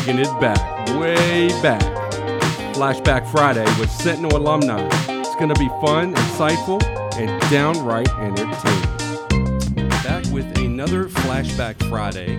taking 0.00 0.18
it 0.18 0.40
back, 0.40 0.58
way 0.98 1.48
back. 1.60 1.82
Flashback 2.74 3.30
Friday 3.30 3.64
with 3.78 3.90
Sentinel 3.90 4.36
alumni. 4.36 4.80
It's 5.20 5.34
going 5.34 5.52
to 5.52 5.58
be 5.58 5.68
fun, 5.84 6.14
insightful, 6.14 6.82
and 7.18 7.40
downright 7.50 8.08
entertaining. 8.18 9.88
Back 10.02 10.24
with 10.32 10.58
another 10.58 11.06
Flashback 11.06 11.76
Friday, 11.90 12.38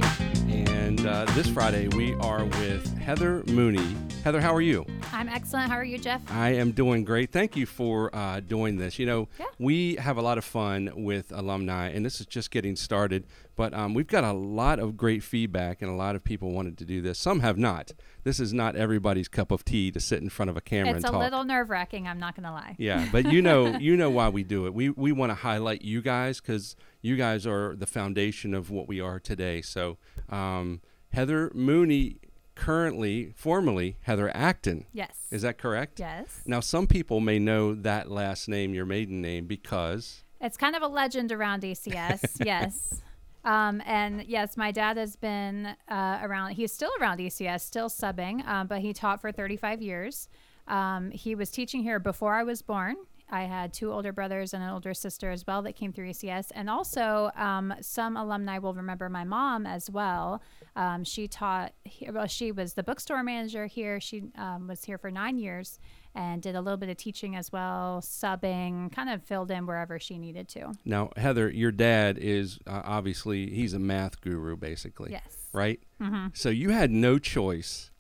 and 0.50 1.06
uh, 1.06 1.26
this 1.36 1.48
Friday 1.50 1.88
we 1.90 2.16
are 2.16 2.46
with 2.46 2.98
Heather 2.98 3.44
Mooney. 3.48 3.96
Heather, 4.24 4.40
how 4.40 4.54
are 4.54 4.62
you? 4.62 4.86
I'm 5.12 5.28
excellent. 5.28 5.72
How 5.72 5.78
are 5.78 5.84
you, 5.84 5.98
Jeff? 5.98 6.22
I 6.32 6.50
am 6.50 6.74
doing 6.74 7.04
great. 7.04 7.32
Thank 7.32 7.56
you 7.56 7.66
for 7.66 8.16
uh, 8.16 8.40
doing 8.40 8.78
this. 8.78 9.00
You 9.00 9.08
know, 9.08 9.28
Yeah. 9.40 9.46
we 9.58 9.96
have 9.96 10.18
a 10.18 10.22
lot 10.22 10.38
of 10.38 10.46
fun 10.46 10.92
with 10.96 11.32
alumni, 11.32 11.90
and 11.90 12.06
this 12.06 12.20
is 12.20 12.28
just 12.28 12.52
getting 12.52 12.76
started. 12.76 13.26
But 13.56 13.74
um, 13.74 13.96
we've 13.96 14.06
got 14.06 14.24
a 14.24 14.32
lot 14.32 14.78
of 14.78 14.96
great 14.96 15.24
feedback, 15.24 15.82
and 15.82 15.90
a 15.90 15.96
lot 15.96 16.16
of 16.16 16.24
people 16.24 16.52
wanted 16.52 16.78
to 16.78 16.86
do 16.86 17.02
this. 17.02 17.18
Some 17.18 17.40
have 17.40 17.58
not. 17.58 17.94
This 18.24 18.40
is 18.40 18.54
not 18.54 18.76
everybody's 18.76 19.28
cup 19.28 19.50
of 19.52 19.66
tea 19.66 19.90
to 19.90 20.00
sit 20.00 20.22
in 20.22 20.30
front 20.30 20.52
of 20.52 20.56
a 20.58 20.62
camera 20.62 20.94
It's 20.98 21.04
a 21.04 21.08
talk. 21.08 21.20
little 21.20 21.44
nerve 21.44 21.72
wracking. 21.72 22.08
I'm 22.08 22.20
not 22.20 22.36
going 22.36 22.46
to 22.46 22.52
lie. 22.52 22.76
Yeah, 22.78 23.10
but 23.12 23.26
you 23.32 23.42
know, 23.42 23.76
you 23.80 23.98
know 23.98 24.12
why 24.12 24.30
we 24.30 24.44
do 24.44 24.68
it. 24.68 24.74
We 24.76 24.92
we 24.92 25.12
want 25.12 25.32
to 25.32 25.36
highlight 25.36 25.82
you 25.82 26.00
guys 26.00 26.40
because 26.40 26.76
you 27.02 27.16
guys 27.16 27.48
are 27.48 27.76
the 27.76 27.88
foundation 27.88 28.54
of 28.54 28.70
what 28.70 28.88
we 28.88 29.02
are 29.02 29.20
today. 29.20 29.64
So, 29.64 29.98
um, 30.30 30.82
Heather 31.12 31.52
Mooney, 31.56 32.18
currently, 32.56 33.34
formerly 33.36 33.98
Heather 34.02 34.32
Acton. 34.36 34.86
Yes. 34.94 35.18
Is 35.32 35.42
that 35.44 35.58
correct? 35.58 36.00
yes. 36.00 36.42
Now, 36.46 36.60
some 36.60 36.88
people 36.88 37.20
may 37.20 37.40
know 37.40 37.74
that 37.74 38.10
last 38.10 38.48
name, 38.48 38.74
your 38.74 38.86
maiden 38.86 39.22
name, 39.22 39.46
because 39.46 40.24
It's 40.40 40.58
kind 40.58 40.76
of 40.76 40.82
a 40.82 40.88
legend 40.88 41.32
around 41.32 41.64
ECS. 41.64 42.38
yes. 42.46 43.02
Um, 43.44 43.82
and 43.86 44.24
yes, 44.28 44.56
my 44.56 44.72
dad 44.72 44.98
has 44.98 45.16
been 45.16 45.76
uh, 45.88 46.20
around. 46.22 46.52
He's 46.52 46.72
still 46.72 46.92
around 47.00 47.20
ECS, 47.20 47.62
still 47.62 47.90
subbing, 47.90 48.46
um, 48.48 48.68
but 48.68 48.82
he 48.82 48.94
taught 48.94 49.22
for 49.22 49.32
35 49.32 49.82
years. 49.82 50.30
Um, 50.68 51.12
he 51.12 51.34
was 51.36 51.50
teaching 51.50 51.82
here 51.84 52.00
before 52.00 52.36
I 52.36 52.44
was 52.44 52.62
born. 52.62 52.96
I 53.32 53.44
had 53.44 53.74
two 53.74 53.92
older 53.92 54.12
brothers 54.12 54.54
and 54.54 54.62
an 54.64 54.70
older 54.70 54.94
sister 54.94 55.32
as 55.32 55.48
well 55.48 55.62
that 55.64 55.76
came 55.76 55.94
through 55.94 56.10
ECS. 56.10 56.52
And 56.54 56.70
also, 56.70 57.32
um, 57.36 57.74
some 57.82 58.18
alumni 58.18 58.58
will 58.58 58.74
remember 58.74 59.10
my 59.10 59.24
mom 59.24 59.66
as 59.66 59.90
well. 59.90 60.42
Um, 60.76 61.04
she 61.04 61.28
taught, 61.28 61.74
well, 62.12 62.28
she 62.28 62.52
was 62.52 62.74
the 62.74 62.84
bookstore 62.84 63.24
manager 63.24 63.66
here. 63.66 64.00
She 64.00 64.24
um, 64.38 64.68
was 64.68 64.84
here 64.84 64.98
for 64.98 65.10
nine 65.10 65.38
years 65.38 65.80
and 66.14 66.42
did 66.42 66.56
a 66.56 66.62
little 66.62 66.78
bit 66.78 66.90
of 66.90 66.98
teaching 66.98 67.36
as 67.36 67.52
well, 67.52 68.02
subbing, 68.04 68.92
kind 68.92 69.10
of 69.10 69.24
filled 69.24 69.52
in 69.52 69.66
wherever 69.66 70.00
she 70.00 70.18
needed 70.18 70.48
to. 70.50 70.74
now 70.86 71.12
Heather, 71.16 71.50
your 71.50 71.72
dad 71.72 72.18
is 72.18 72.60
uh, 72.68 72.82
obviously 72.84 73.50
he's 73.50 73.74
a 73.74 73.80
math 73.80 74.22
guru, 74.22 74.58
basically. 74.58 75.12
Yes. 75.12 75.38
Right. 75.54 75.82
Mm-hmm. 76.02 76.28
So 76.34 76.50
you 76.50 76.70
had 76.70 76.92
no 76.92 77.20
choice 77.20 77.92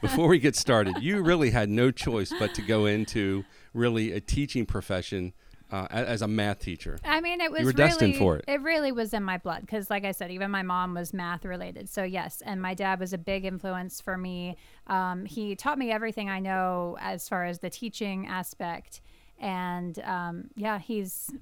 before 0.00 0.28
we 0.28 0.38
get 0.38 0.54
started. 0.54 0.98
You 1.00 1.22
really 1.22 1.50
had 1.50 1.68
no 1.68 1.90
choice 1.90 2.32
but 2.38 2.54
to 2.54 2.62
go 2.62 2.86
into 2.86 3.44
really 3.74 4.12
a 4.12 4.20
teaching 4.20 4.66
profession 4.66 5.32
uh, 5.72 5.86
as 5.90 6.22
a 6.22 6.28
math 6.28 6.60
teacher. 6.60 6.98
I 7.04 7.20
mean, 7.20 7.40
it 7.40 7.50
was 7.50 7.60
you 7.60 7.66
were 7.66 7.72
really, 7.72 7.88
destined 7.88 8.16
for 8.16 8.36
it. 8.36 8.44
It 8.46 8.60
really 8.60 8.92
was 8.92 9.14
in 9.14 9.22
my 9.22 9.38
blood 9.38 9.62
because, 9.62 9.88
like 9.90 10.04
I 10.04 10.12
said, 10.12 10.30
even 10.30 10.50
my 10.50 10.62
mom 10.62 10.94
was 10.94 11.14
math 11.14 11.44
related. 11.44 11.88
So 11.88 12.04
yes, 12.04 12.42
and 12.44 12.60
my 12.60 12.74
dad 12.74 13.00
was 13.00 13.12
a 13.12 13.18
big 13.18 13.44
influence 13.44 14.00
for 14.00 14.18
me. 14.18 14.56
Um, 14.86 15.24
he 15.24 15.56
taught 15.56 15.78
me 15.78 15.90
everything 15.90 16.28
I 16.28 16.38
know 16.38 16.98
as 17.00 17.28
far 17.28 17.44
as 17.44 17.60
the 17.60 17.70
teaching 17.70 18.26
aspect, 18.26 19.00
and 19.38 19.98
um, 20.00 20.50
yeah, 20.54 20.78
he's 20.78 21.32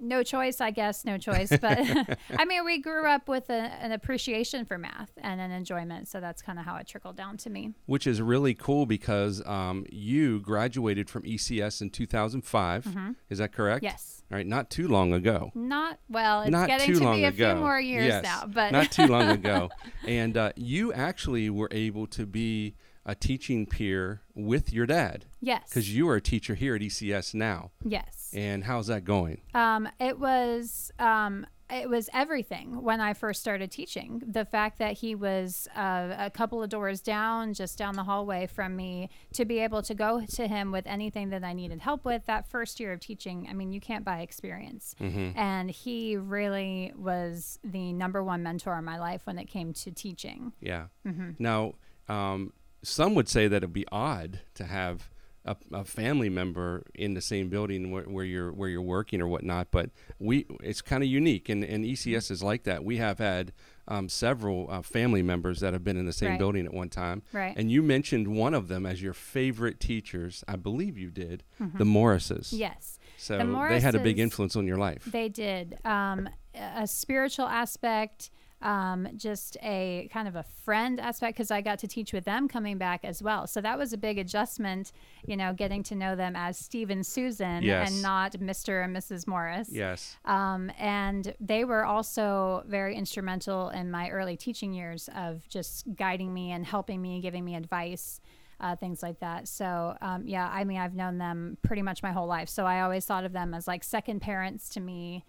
no 0.00 0.22
choice, 0.22 0.60
I 0.60 0.70
guess, 0.70 1.04
no 1.04 1.18
choice. 1.18 1.50
But 1.60 1.78
I 2.38 2.44
mean, 2.44 2.64
we 2.64 2.78
grew 2.80 3.06
up 3.06 3.28
with 3.28 3.48
a, 3.48 3.54
an 3.54 3.92
appreciation 3.92 4.64
for 4.66 4.76
math 4.76 5.10
and 5.18 5.40
an 5.40 5.50
enjoyment, 5.50 6.08
so 6.08 6.20
that's 6.20 6.42
kind 6.42 6.58
of 6.58 6.64
how 6.64 6.76
it 6.76 6.86
trickled 6.86 7.16
down 7.16 7.36
to 7.38 7.50
me. 7.50 7.72
which 7.86 8.06
is 8.06 8.20
really 8.20 8.54
cool 8.54 8.86
because 8.86 9.42
um, 9.46 9.86
you 9.90 10.40
graduated 10.40 11.08
from 11.08 11.22
ECS 11.22 11.80
in 11.80 11.90
2005. 11.90 12.86
Is 13.30 13.38
that 13.38 13.52
correct? 13.52 13.78
Mm-hmm. 13.78 13.84
Yes. 13.84 14.22
All 14.30 14.36
right, 14.36 14.46
not 14.46 14.70
too 14.70 14.88
long 14.88 15.12
ago. 15.12 15.52
Not 15.54 15.98
well. 16.08 16.42
It's 16.42 16.50
not 16.50 16.66
getting 16.66 16.86
too 16.86 16.98
to 16.98 17.04
long 17.04 17.16
be 17.16 17.24
a 17.24 17.28
ago. 17.28 17.54
few 17.54 17.60
more 17.60 17.80
years 17.80 18.06
yes, 18.06 18.24
now, 18.24 18.46
but 18.46 18.72
not 18.72 18.90
too 18.90 19.06
long 19.06 19.28
ago. 19.30 19.70
And 20.06 20.36
uh, 20.36 20.52
you 20.56 20.92
actually 20.92 21.48
were 21.50 21.68
able 21.70 22.06
to 22.08 22.26
be 22.26 22.74
a 23.06 23.14
teaching 23.14 23.66
peer 23.66 24.22
with 24.34 24.72
your 24.72 24.86
dad 24.86 25.26
yes, 25.40 25.68
because 25.68 25.94
you 25.94 26.08
are 26.08 26.16
a 26.16 26.20
teacher 26.20 26.54
here 26.54 26.74
at 26.74 26.80
ECS 26.80 27.34
now. 27.34 27.70
yes. 27.84 28.30
And 28.32 28.64
how's 28.64 28.88
that 28.88 29.04
going? 29.04 29.40
Um, 29.54 29.88
it 30.00 30.18
was 30.18 30.90
um, 30.98 31.46
it 31.70 31.88
was 31.88 32.10
everything 32.12 32.82
when 32.82 33.00
I 33.00 33.14
first 33.14 33.40
started 33.40 33.70
teaching. 33.70 34.22
The 34.26 34.44
fact 34.44 34.78
that 34.78 34.98
he 34.98 35.14
was 35.14 35.66
uh, 35.74 36.14
a 36.18 36.30
couple 36.30 36.62
of 36.62 36.68
doors 36.68 37.00
down, 37.00 37.54
just 37.54 37.78
down 37.78 37.94
the 37.94 38.04
hallway 38.04 38.46
from 38.46 38.76
me, 38.76 39.08
to 39.32 39.44
be 39.44 39.60
able 39.60 39.82
to 39.82 39.94
go 39.94 40.24
to 40.34 40.46
him 40.46 40.72
with 40.72 40.86
anything 40.86 41.30
that 41.30 41.42
I 41.42 41.52
needed 41.52 41.80
help 41.80 42.04
with. 42.04 42.26
That 42.26 42.46
first 42.48 42.80
year 42.80 42.92
of 42.92 43.00
teaching, 43.00 43.46
I 43.48 43.54
mean, 43.54 43.72
you 43.72 43.80
can't 43.80 44.04
buy 44.04 44.20
experience, 44.20 44.94
and 45.00 45.70
he 45.70 46.16
really 46.16 46.92
was 46.96 47.58
the 47.64 47.92
number 47.92 48.22
one 48.22 48.42
mentor 48.42 48.76
in 48.78 48.84
my 48.84 48.98
life 48.98 49.22
when 49.24 49.38
it 49.38 49.46
came 49.46 49.72
to 49.74 49.90
teaching. 49.90 50.52
Yeah. 50.60 50.86
Mm-hmm. 51.06 51.30
Now, 51.38 51.74
um, 52.08 52.52
some 52.86 53.14
would 53.14 53.28
say 53.28 53.48
that 53.48 53.58
it'd 53.58 53.72
be 53.72 53.86
odd 53.90 54.40
to 54.54 54.64
have 54.64 55.10
a, 55.46 55.56
a 55.72 55.84
family 55.84 56.30
member 56.30 56.84
in 56.94 57.12
the 57.14 57.20
same 57.20 57.48
building 57.50 57.90
where, 57.90 58.04
where 58.04 58.24
you're 58.24 58.50
where 58.52 58.68
you're 58.68 58.80
working 58.80 59.20
or 59.20 59.26
whatnot, 59.28 59.68
but 59.70 59.90
we 60.18 60.46
it's 60.62 60.80
kind 60.80 61.02
of 61.02 61.08
unique, 61.08 61.48
and, 61.50 61.62
and 61.64 61.84
ECS 61.84 62.30
is 62.30 62.42
like 62.42 62.62
that. 62.64 62.82
We 62.84 62.96
have 62.96 63.18
had 63.18 63.52
um, 63.86 64.08
several 64.08 64.68
uh, 64.70 64.80
family 64.80 65.20
members 65.22 65.60
that 65.60 65.74
have 65.74 65.84
been 65.84 65.98
in 65.98 66.06
the 66.06 66.12
same 66.14 66.30
Right. 66.30 66.38
building 66.38 66.64
at 66.64 66.72
one 66.72 66.88
time, 66.88 67.22
Right. 67.34 67.52
and 67.58 67.70
you 67.70 67.82
mentioned 67.82 68.28
one 68.28 68.54
of 68.54 68.68
them 68.68 68.86
as 68.86 69.02
your 69.02 69.12
favorite 69.12 69.80
teachers. 69.80 70.42
I 70.48 70.56
believe 70.56 70.96
you 70.96 71.10
did, 71.10 71.44
the 71.58 71.84
Morrises. 71.84 72.52
Yes. 72.52 72.98
So 73.18 73.36
The 73.38 73.66
they 73.68 73.80
had 73.80 73.94
a 73.94 74.00
big 74.00 74.18
influence 74.18 74.56
on 74.56 74.66
your 74.66 74.78
life. 74.78 75.04
They 75.04 75.28
did. 75.28 75.78
Um, 75.84 76.28
a 76.54 76.86
spiritual 76.86 77.46
aspect, 77.46 78.30
um, 78.64 79.06
just 79.16 79.56
a 79.62 80.08
kind 80.12 80.26
of 80.26 80.34
a 80.34 80.42
friend 80.64 80.98
aspect, 80.98 81.36
because 81.36 81.50
I 81.50 81.60
got 81.60 81.78
to 81.80 81.86
teach 81.86 82.12
with 82.12 82.24
them 82.24 82.48
coming 82.48 82.78
back 82.78 83.04
as 83.04 83.22
well. 83.22 83.46
So 83.46 83.60
that 83.60 83.78
was 83.78 83.92
a 83.92 83.98
big 83.98 84.18
adjustment, 84.18 84.90
you 85.26 85.36
know, 85.36 85.52
getting 85.52 85.82
to 85.84 85.94
know 85.94 86.16
them 86.16 86.34
as 86.34 86.56
Steve 86.58 86.90
and 86.90 87.04
Susan 87.06 87.62
Yes. 87.62 87.90
and 87.92 88.02
not 88.02 88.32
Mr. 88.32 88.82
and 88.84 88.96
Mrs. 88.96 89.26
Morris. 89.26 89.68
yes. 89.70 90.16
Um, 90.24 90.72
and 90.78 91.34
they 91.38 91.64
were 91.64 91.84
also 91.84 92.64
very 92.66 92.96
instrumental 92.96 93.68
in 93.68 93.90
my 93.90 94.08
early 94.08 94.36
teaching 94.36 94.72
years 94.72 95.08
of 95.14 95.46
just 95.48 95.84
guiding 95.94 96.32
me 96.32 96.50
and 96.50 96.64
helping 96.64 97.00
me, 97.02 97.20
giving 97.20 97.44
me 97.44 97.54
advice, 97.54 98.20
uh, 98.60 98.76
things 98.76 99.02
like 99.02 99.20
that. 99.20 99.46
So, 99.46 99.94
um, 100.00 100.26
yeah, 100.26 100.48
I 100.50 100.64
mean, 100.64 100.78
I've 100.78 100.94
known 100.94 101.18
them 101.18 101.58
pretty 101.62 101.82
much 101.82 102.02
my 102.02 102.12
whole 102.12 102.26
life. 102.26 102.48
So 102.48 102.64
I 102.64 102.80
always 102.80 103.04
thought 103.04 103.24
of 103.24 103.32
them 103.32 103.52
as 103.52 103.68
like 103.68 103.84
second 103.84 104.20
parents 104.20 104.70
to 104.70 104.80
me. 104.80 105.24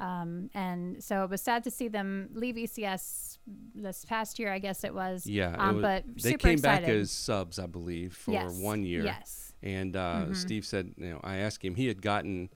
Um, 0.00 0.50
and 0.54 1.02
so 1.02 1.24
it 1.24 1.30
was 1.30 1.42
sad 1.42 1.62
to 1.64 1.70
see 1.70 1.88
them 1.88 2.30
leave 2.32 2.56
ECS 2.56 3.38
this 3.74 4.04
past 4.04 4.38
year, 4.38 4.52
I 4.52 4.58
guess 4.58 4.82
it 4.84 4.94
was. 4.94 5.26
Yeah, 5.26 5.52
it 5.54 5.60
Um, 5.60 5.76
was- 5.76 5.82
but 5.82 6.04
they 6.22 6.34
came 6.34 6.52
excited. 6.54 6.86
back 6.86 6.88
as 6.94 7.10
subs, 7.10 7.58
I 7.58 7.66
believe, 7.66 8.14
for 8.14 8.32
yes. 8.32 8.58
one 8.58 8.82
year. 8.82 9.04
Yes. 9.04 9.52
And 9.62 9.94
uh, 9.94 10.32
Steve 10.34 10.64
said, 10.64 10.94
you 10.96 11.10
know, 11.10 11.20
I 11.22 11.36
asked 11.36 11.62
him, 11.62 11.74
he 11.74 11.86
had 11.86 12.00
gotten, 12.00 12.48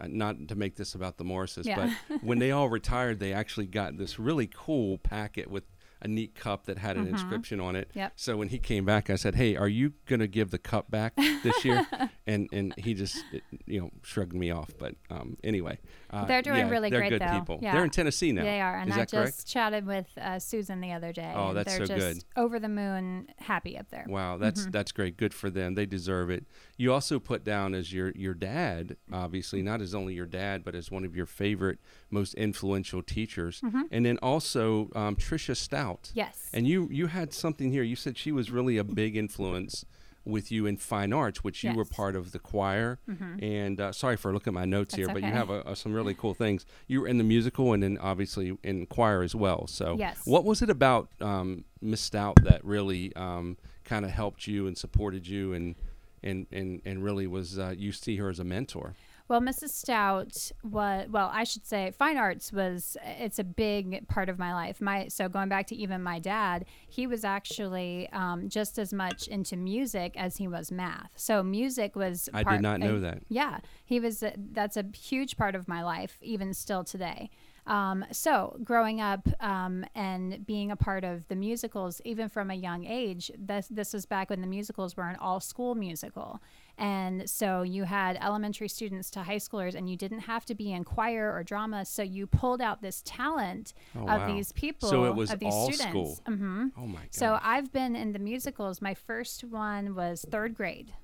uh, 0.00 0.06
not 0.08 0.46
to 0.48 0.54
make 0.54 0.76
this 0.76 0.94
about 0.94 1.16
the 1.18 1.24
Morrises, 1.24 1.66
Yeah. 1.66 1.92
but 2.08 2.22
when 2.22 2.38
they 2.38 2.52
all 2.52 2.68
retired, 2.68 3.18
they 3.18 3.32
actually 3.32 3.66
got 3.66 3.98
this 3.98 4.18
really 4.18 4.48
cool 4.52 4.98
packet 4.98 5.50
with 5.50 5.64
a 6.04 6.08
neat 6.08 6.34
cup 6.34 6.66
that 6.66 6.78
had 6.78 6.96
an 6.96 7.06
inscription 7.06 7.60
on 7.60 7.76
it. 7.76 7.88
Mm-hmm. 7.90 7.98
Yep. 8.00 8.12
So 8.16 8.36
when 8.36 8.48
he 8.48 8.58
came 8.58 8.84
back, 8.84 9.08
I 9.08 9.14
said, 9.14 9.36
"Hey, 9.36 9.54
are 9.54 9.68
you 9.68 9.92
gonna 10.06 10.26
give 10.26 10.50
the 10.50 10.58
cup 10.58 10.90
back 10.90 11.14
this 11.14 11.64
year?" 11.64 11.86
and 12.26 12.48
and 12.52 12.74
he 12.76 12.92
just 12.92 13.24
you 13.66 13.80
know 13.80 13.90
shrugged 14.02 14.34
me 14.34 14.50
off. 14.50 14.70
But 14.76 14.96
um, 15.10 15.36
anyway, 15.44 15.78
uh, 16.12 16.24
They're 16.26 16.42
doing 16.42 16.58
yeah, 16.66 16.68
really 16.70 16.90
they're 16.90 17.00
great, 17.00 17.10
good 17.10 17.22
though. 17.22 17.38
people. 17.38 17.58
Yeah. 17.62 17.72
They're 17.72 17.84
in 17.84 17.90
Tennessee 17.90 18.32
now. 18.32 18.42
They 18.42 18.60
are, 18.60 18.76
and 18.78 18.90
Is 18.90 18.96
I 18.96 19.00
just 19.00 19.12
correct? 19.14 19.46
chatted 19.46 19.86
with 19.86 20.06
uh, 20.20 20.38
Susan 20.38 20.80
the 20.80 20.92
other 20.92 21.12
day. 21.12 21.32
Oh, 21.34 21.54
that's 21.54 21.76
they're 21.76 21.86
so 21.86 21.96
just 21.96 22.16
good. 22.34 22.40
over 22.40 22.58
the 22.60 22.68
moon, 22.68 23.28
happy 23.38 23.78
up 23.78 23.88
there. 23.90 24.04
Wow, 24.08 24.36
that's 24.36 24.62
Mm-hmm. 24.62 24.70
that's 24.72 24.92
great. 24.92 25.16
Good 25.16 25.32
for 25.32 25.48
them. 25.50 25.74
They 25.74 25.86
deserve 25.86 26.30
it. 26.30 26.44
You 26.76 26.92
also 26.92 27.18
put 27.18 27.44
down 27.44 27.74
as 27.74 27.92
your 27.92 28.10
your 28.14 28.34
dad, 28.34 28.96
obviously 29.12 29.62
not 29.62 29.80
as 29.80 29.94
only 29.94 30.14
your 30.14 30.26
dad, 30.26 30.64
but 30.64 30.74
as 30.74 30.90
one 30.90 31.04
of 31.04 31.16
your 31.16 31.26
favorite, 31.26 31.78
most 32.10 32.34
influential 32.34 33.02
teachers, 33.02 33.62
and 33.90 34.04
then 34.04 34.18
also 34.18 34.90
um, 34.94 35.16
Trisha 35.16 35.56
Stout. 35.56 36.02
Mm-hmm. 36.10 36.18
Yes. 36.18 36.50
And 36.52 36.66
you 36.66 36.88
you 36.90 37.06
had 37.06 37.32
something 37.32 37.70
here. 37.72 37.82
You 37.82 37.96
said 37.96 38.18
she 38.18 38.32
was 38.32 38.50
really 38.50 38.76
a 38.76 38.84
big 38.84 39.16
influence 39.16 39.84
with 40.24 40.52
you 40.52 40.66
in 40.66 40.76
fine 40.76 41.12
arts, 41.12 41.42
which 41.42 41.64
you 41.64 41.72
were 41.74 41.84
Mm-hmm. 41.84 41.94
part 41.94 42.16
of 42.16 42.32
the 42.32 42.38
choir. 42.38 42.98
And 43.40 43.80
uh, 43.80 43.92
sorry 43.92 44.16
for 44.16 44.32
looking 44.32 44.52
at 44.52 44.54
my 44.54 44.64
notes 44.64 44.94
here, 44.94 45.06
That's 45.08 45.20
but 45.20 45.26
you 45.26 45.32
have 45.32 45.50
a, 45.50 45.62
a, 45.62 45.76
some 45.76 45.92
really 45.92 46.14
cool 46.22 46.34
things. 46.34 46.64
You 46.86 47.00
were 47.00 47.08
in 47.08 47.18
the 47.18 47.24
musical 47.24 47.72
and 47.72 47.82
then 47.82 47.98
obviously 47.98 48.56
in 48.62 48.86
choir 48.86 49.22
as 49.22 49.34
well. 49.34 49.66
So 49.66 49.96
Yes. 49.98 50.20
what 50.24 50.44
was 50.44 50.62
it 50.62 50.70
about 50.70 51.08
um, 51.20 51.64
Miss 51.80 52.00
Stout 52.00 52.36
that 52.44 52.64
really 52.64 53.14
um, 53.16 53.56
kind 53.84 54.04
of 54.04 54.10
helped 54.12 54.46
you 54.46 54.66
and 54.66 54.76
supported 54.78 55.26
you 55.26 55.52
and 55.54 55.74
and 56.22 56.46
and 56.52 56.80
and 56.84 57.02
really 57.02 57.26
was 57.26 57.58
uh, 57.58 57.74
you 57.76 57.90
see 57.92 58.16
her 58.18 58.28
as 58.28 58.38
a 58.38 58.44
mentor? 58.44 58.94
Well, 59.32 59.40
Mrs. 59.40 59.70
Stout 59.70 60.52
was 60.62 61.08
well, 61.08 61.30
I 61.32 61.44
should 61.44 61.66
say 61.66 61.90
fine 61.96 62.18
arts 62.18 62.52
was 62.52 62.98
it's 63.02 63.38
a 63.38 63.44
big 63.44 64.06
part 64.06 64.28
of 64.28 64.38
my 64.38 64.52
life. 64.52 64.78
My 64.78 65.08
so 65.08 65.26
going 65.26 65.48
back 65.48 65.66
to 65.68 65.74
even 65.74 66.02
my 66.02 66.18
dad, 66.18 66.66
he 66.86 67.06
was 67.06 67.24
actually 67.24 68.10
um, 68.12 68.50
just 68.50 68.78
as 68.78 68.92
much 68.92 69.28
into 69.28 69.56
music 69.56 70.12
as 70.18 70.36
he 70.36 70.48
was 70.48 70.70
math. 70.70 71.12
So 71.16 71.42
music 71.42 71.96
was 71.96 72.28
I 72.34 72.42
did 72.42 72.60
not 72.60 72.80
know 72.80 73.00
that. 73.00 73.22
Yeah, 73.30 73.60
he 73.86 74.00
was 74.00 74.22
that's 74.36 74.76
a 74.76 74.84
huge 74.94 75.38
part 75.38 75.54
of 75.54 75.66
my 75.66 75.82
life 75.82 76.18
even 76.20 76.52
still 76.52 76.84
today. 76.84 77.30
Um, 77.66 78.04
so 78.10 78.58
growing 78.64 79.00
up 79.00 79.28
um, 79.40 79.84
and 79.94 80.44
being 80.44 80.70
a 80.70 80.76
part 80.76 81.04
of 81.04 81.26
the 81.28 81.36
musicals, 81.36 82.00
even 82.04 82.28
from 82.28 82.50
a 82.50 82.54
young 82.54 82.84
age, 82.84 83.30
this 83.38 83.68
this 83.68 83.92
was 83.92 84.04
back 84.04 84.30
when 84.30 84.40
the 84.40 84.46
musicals 84.46 84.96
were 84.96 85.04
an 85.04 85.16
all 85.16 85.40
school 85.40 85.74
musical, 85.74 86.42
and 86.78 87.28
so 87.28 87.62
you 87.62 87.84
had 87.84 88.16
elementary 88.20 88.68
students 88.68 89.10
to 89.12 89.22
high 89.22 89.36
schoolers, 89.36 89.74
and 89.74 89.88
you 89.90 89.96
didn't 89.96 90.20
have 90.20 90.44
to 90.46 90.54
be 90.54 90.72
in 90.72 90.84
choir 90.84 91.32
or 91.32 91.42
drama. 91.42 91.84
So 91.84 92.02
you 92.02 92.26
pulled 92.26 92.60
out 92.60 92.82
this 92.82 93.02
talent 93.04 93.72
Oh, 93.96 94.00
of 94.00 94.06
wow. 94.20 94.26
these 94.26 94.52
people, 94.52 94.88
So 94.88 95.04
it 95.04 95.14
was 95.14 95.30
of 95.30 95.38
these 95.38 95.52
all 95.52 95.70
students. 95.70 95.82
school. 95.84 96.18
hmm 96.26 96.66
Oh 96.76 96.86
my 96.86 97.00
god. 97.00 97.08
So 97.12 97.38
I've 97.42 97.72
been 97.72 97.94
in 97.94 98.12
the 98.12 98.18
musicals. 98.18 98.80
My 98.82 98.94
first 98.94 99.44
one 99.44 99.94
was 99.94 100.24
third 100.30 100.54
grade. 100.54 100.94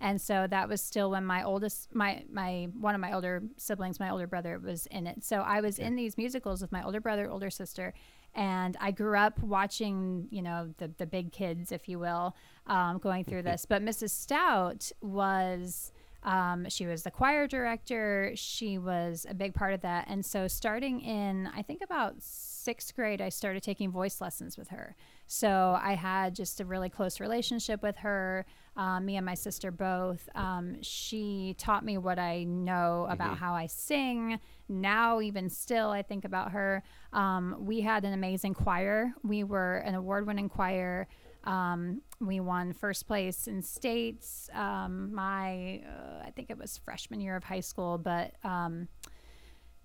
And 0.00 0.20
so 0.20 0.46
that 0.46 0.68
was 0.68 0.80
still 0.80 1.10
when 1.10 1.24
my 1.24 1.42
oldest 1.42 1.92
my 1.92 2.22
my 2.30 2.68
one 2.78 2.94
of 2.94 3.00
my 3.00 3.12
older 3.12 3.42
siblings, 3.56 3.98
my 3.98 4.10
older 4.10 4.28
brother 4.28 4.60
was 4.60 4.86
in 4.86 5.08
it. 5.08 5.24
So 5.24 5.40
I 5.40 5.60
was 5.60 5.78
in 5.80 5.96
these 5.96 6.16
musicals 6.16 6.60
with 6.62 6.70
my 6.70 6.84
older 6.84 7.00
brother, 7.00 7.28
older 7.28 7.50
sister, 7.50 7.92
and 8.34 8.76
I 8.80 8.90
grew 8.90 9.16
up 9.16 9.38
watching, 9.42 10.28
you 10.30 10.42
know, 10.42 10.72
the 10.78 10.90
the 10.98 11.06
big 11.06 11.32
kids, 11.32 11.72
if 11.72 11.88
you 11.88 11.98
will, 11.98 12.36
um, 12.66 12.98
going 12.98 13.24
through 13.24 13.42
this. 13.42 13.66
But 13.66 13.82
Mrs. 13.82 14.10
Stout 14.10 14.90
was 15.00 15.92
um, 16.22 16.68
she 16.68 16.86
was 16.86 17.04
the 17.04 17.10
choir 17.10 17.46
director. 17.46 18.32
She 18.34 18.78
was 18.78 19.26
a 19.28 19.34
big 19.34 19.54
part 19.54 19.72
of 19.72 19.82
that. 19.82 20.06
And 20.08 20.24
so, 20.24 20.48
starting 20.48 21.00
in, 21.00 21.48
I 21.54 21.62
think 21.62 21.80
about 21.82 22.16
sixth 22.20 22.94
grade, 22.94 23.20
I 23.20 23.28
started 23.28 23.62
taking 23.62 23.90
voice 23.90 24.20
lessons 24.20 24.58
with 24.58 24.68
her. 24.68 24.96
So, 25.28 25.78
I 25.80 25.94
had 25.94 26.34
just 26.34 26.60
a 26.60 26.64
really 26.64 26.88
close 26.88 27.20
relationship 27.20 27.82
with 27.82 27.96
her, 27.98 28.44
um, 28.76 29.06
me 29.06 29.16
and 29.16 29.26
my 29.26 29.34
sister 29.34 29.70
both. 29.70 30.28
Um, 30.34 30.82
she 30.82 31.54
taught 31.58 31.84
me 31.84 31.98
what 31.98 32.18
I 32.18 32.44
know 32.44 33.06
about 33.10 33.38
how 33.38 33.54
I 33.54 33.66
sing. 33.66 34.40
Now, 34.68 35.20
even 35.20 35.48
still, 35.48 35.90
I 35.90 36.02
think 36.02 36.24
about 36.24 36.52
her. 36.52 36.82
Um, 37.12 37.56
we 37.60 37.80
had 37.80 38.04
an 38.04 38.12
amazing 38.12 38.54
choir, 38.54 39.12
we 39.22 39.44
were 39.44 39.76
an 39.78 39.94
award 39.94 40.26
winning 40.26 40.48
choir. 40.48 41.06
Um, 41.44 42.02
we 42.20 42.40
won 42.40 42.72
first 42.72 43.06
place 43.06 43.46
in 43.46 43.62
states. 43.62 44.50
Um, 44.52 45.14
my, 45.14 45.82
uh, 45.86 46.24
I 46.26 46.32
think 46.34 46.50
it 46.50 46.58
was 46.58 46.76
freshman 46.76 47.20
year 47.20 47.36
of 47.36 47.44
high 47.44 47.60
school, 47.60 47.96
but 47.96 48.34
um, 48.44 48.88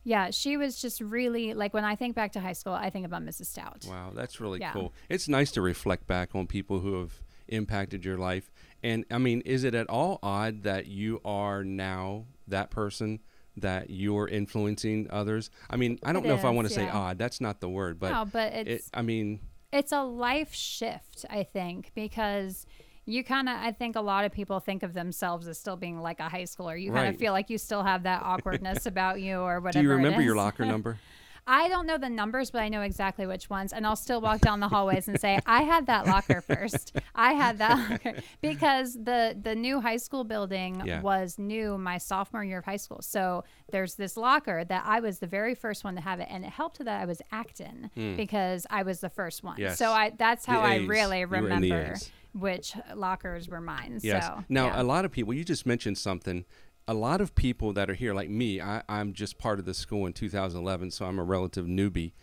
yeah, 0.03 0.29
she 0.31 0.57
was 0.57 0.81
just 0.81 0.99
really 1.01 1.53
like 1.53 1.73
when 1.73 1.85
I 1.85 1.95
think 1.95 2.15
back 2.15 2.33
to 2.33 2.39
high 2.39 2.53
school, 2.53 2.73
I 2.73 2.89
think 2.89 3.05
about 3.05 3.23
Mrs. 3.23 3.45
Stout. 3.47 3.85
Wow, 3.89 4.11
that's 4.13 4.39
really 4.39 4.59
Yeah. 4.59 4.73
cool. 4.73 4.93
It's 5.09 5.27
nice 5.27 5.51
to 5.51 5.61
reflect 5.61 6.07
back 6.07 6.35
on 6.35 6.47
people 6.47 6.79
who 6.81 6.99
have 6.99 7.21
impacted 7.47 8.03
your 8.05 8.17
life. 8.17 8.51
And 8.81 9.05
I 9.11 9.17
mean, 9.17 9.41
is 9.41 9.63
it 9.63 9.75
at 9.75 9.89
all 9.89 10.19
odd 10.21 10.63
that 10.63 10.87
you 10.87 11.21
are 11.23 11.63
now 11.63 12.25
that 12.47 12.69
person 12.69 13.19
that 13.55 13.89
you're 13.89 14.27
influencing 14.27 15.07
others? 15.09 15.49
I 15.69 15.77
mean, 15.77 15.99
I 16.03 16.11
don't 16.11 16.25
It 16.25 16.29
know 16.29 16.35
if 16.35 16.45
I 16.45 16.49
want 16.49 16.67
to 16.67 16.73
say 16.73 16.89
odd. 16.89 17.17
That's 17.17 17.39
not 17.39 17.61
the 17.61 17.69
word, 17.69 17.99
but 17.99 18.11
no, 18.11 18.25
but 18.25 18.53
it, 18.53 18.83
I 18.93 19.01
mean, 19.01 19.39
it's 19.71 19.91
a 19.91 20.03
life 20.03 20.53
shift, 20.53 21.25
I 21.29 21.43
think, 21.43 21.91
because 21.95 22.65
you 23.05 23.23
kind 23.23 23.49
of, 23.49 23.55
I 23.55 23.71
think 23.71 23.95
a 23.95 24.01
lot 24.01 24.23
of 24.25 24.31
people 24.31 24.59
think 24.59 24.81
of 24.83 24.93
themselves 24.93 25.47
as 25.47 25.57
still 25.59 25.75
being 25.75 25.99
like 25.99 26.19
a 26.19 26.29
high 26.29 26.43
schooler. 26.43 26.79
You 26.81 26.91
kind 26.91 27.03
Right. 27.05 27.13
of 27.13 27.19
feel 27.19 27.33
like 27.33 27.49
you 27.49 27.57
still 27.57 27.83
have 27.83 28.03
that 28.03 28.21
awkwardness 28.23 28.85
about 28.85 29.19
you 29.21 29.39
or 29.39 29.59
whatever. 29.59 29.81
do 29.83 29.87
you 29.89 29.93
remember 29.95 30.21
your 30.21 30.35
locker 30.35 30.65
number? 30.73 30.97
I 31.45 31.67
don't 31.67 31.85
know 31.85 31.97
the 31.97 32.09
numbers, 32.09 32.51
but 32.51 32.61
I 32.61 32.69
know 32.69 32.81
exactly 32.81 33.25
which 33.25 33.49
ones. 33.49 33.73
And 33.73 33.85
I'll 33.85 33.95
still 33.95 34.21
walk 34.21 34.41
down 34.41 34.59
the 34.59 34.67
hallways 34.67 35.07
and 35.07 35.19
say, 35.19 35.39
I 35.45 35.63
had 35.63 35.87
that 35.87 36.05
locker 36.05 36.41
first. 36.41 36.95
I 37.15 37.33
had 37.33 37.57
that 37.57 37.89
locker. 37.89 38.21
Because 38.41 38.93
the, 38.93 39.37
the 39.39 39.55
new 39.55 39.81
high 39.81 39.97
school 39.97 40.23
building 40.23 40.81
Yeah. 40.85 41.01
was 41.01 41.37
new 41.37 41.77
my 41.77 41.97
sophomore 41.97 42.43
year 42.43 42.59
of 42.59 42.65
high 42.65 42.77
school. 42.77 43.01
So 43.01 43.43
there's 43.71 43.95
this 43.95 44.15
locker 44.15 44.63
that 44.63 44.83
I 44.85 44.99
was 44.99 45.19
the 45.19 45.27
very 45.27 45.55
first 45.55 45.83
one 45.83 45.95
to 45.95 46.01
have 46.01 46.19
it. 46.19 46.27
And 46.29 46.45
it 46.45 46.51
helped 46.51 46.83
that 46.83 47.01
I 47.01 47.05
was 47.05 47.21
Acton 47.31 47.91
hmm. 47.93 48.15
because 48.15 48.65
I 48.69 48.83
was 48.83 48.99
the 49.01 49.09
first 49.09 49.43
one. 49.43 49.57
Yes. 49.57 49.77
So 49.77 49.91
I 49.91 50.11
that's 50.11 50.45
how 50.45 50.61
I 50.61 50.77
really 50.77 51.21
You 51.21 51.27
were 51.27 51.37
in 51.49 51.61
the 51.61 51.71
remember 51.71 51.95
which 52.33 52.75
lockers 52.95 53.47
were 53.47 53.61
mine. 53.61 53.99
Yes. 54.01 54.25
So 54.25 54.43
now, 54.49 54.67
yeah. 54.67 54.81
a 54.81 54.83
lot 54.83 55.05
of 55.05 55.11
people, 55.11 55.33
you 55.33 55.43
just 55.43 55.65
mentioned 55.65 55.97
something. 55.97 56.45
A 56.87 56.93
lot 56.93 57.21
of 57.21 57.35
people 57.35 57.73
that 57.73 57.89
are 57.89 57.93
here, 57.93 58.13
like 58.13 58.29
me, 58.29 58.59
I, 58.61 58.83
I'm 58.89 59.13
just 59.13 59.37
part 59.37 59.59
of 59.59 59.65
the 59.65 59.73
school 59.73 60.05
in 60.05 60.13
2011, 60.13 60.91
so 60.91 61.05
I'm 61.05 61.19
a 61.19 61.23
relative 61.23 61.65
newbie. 61.65 62.13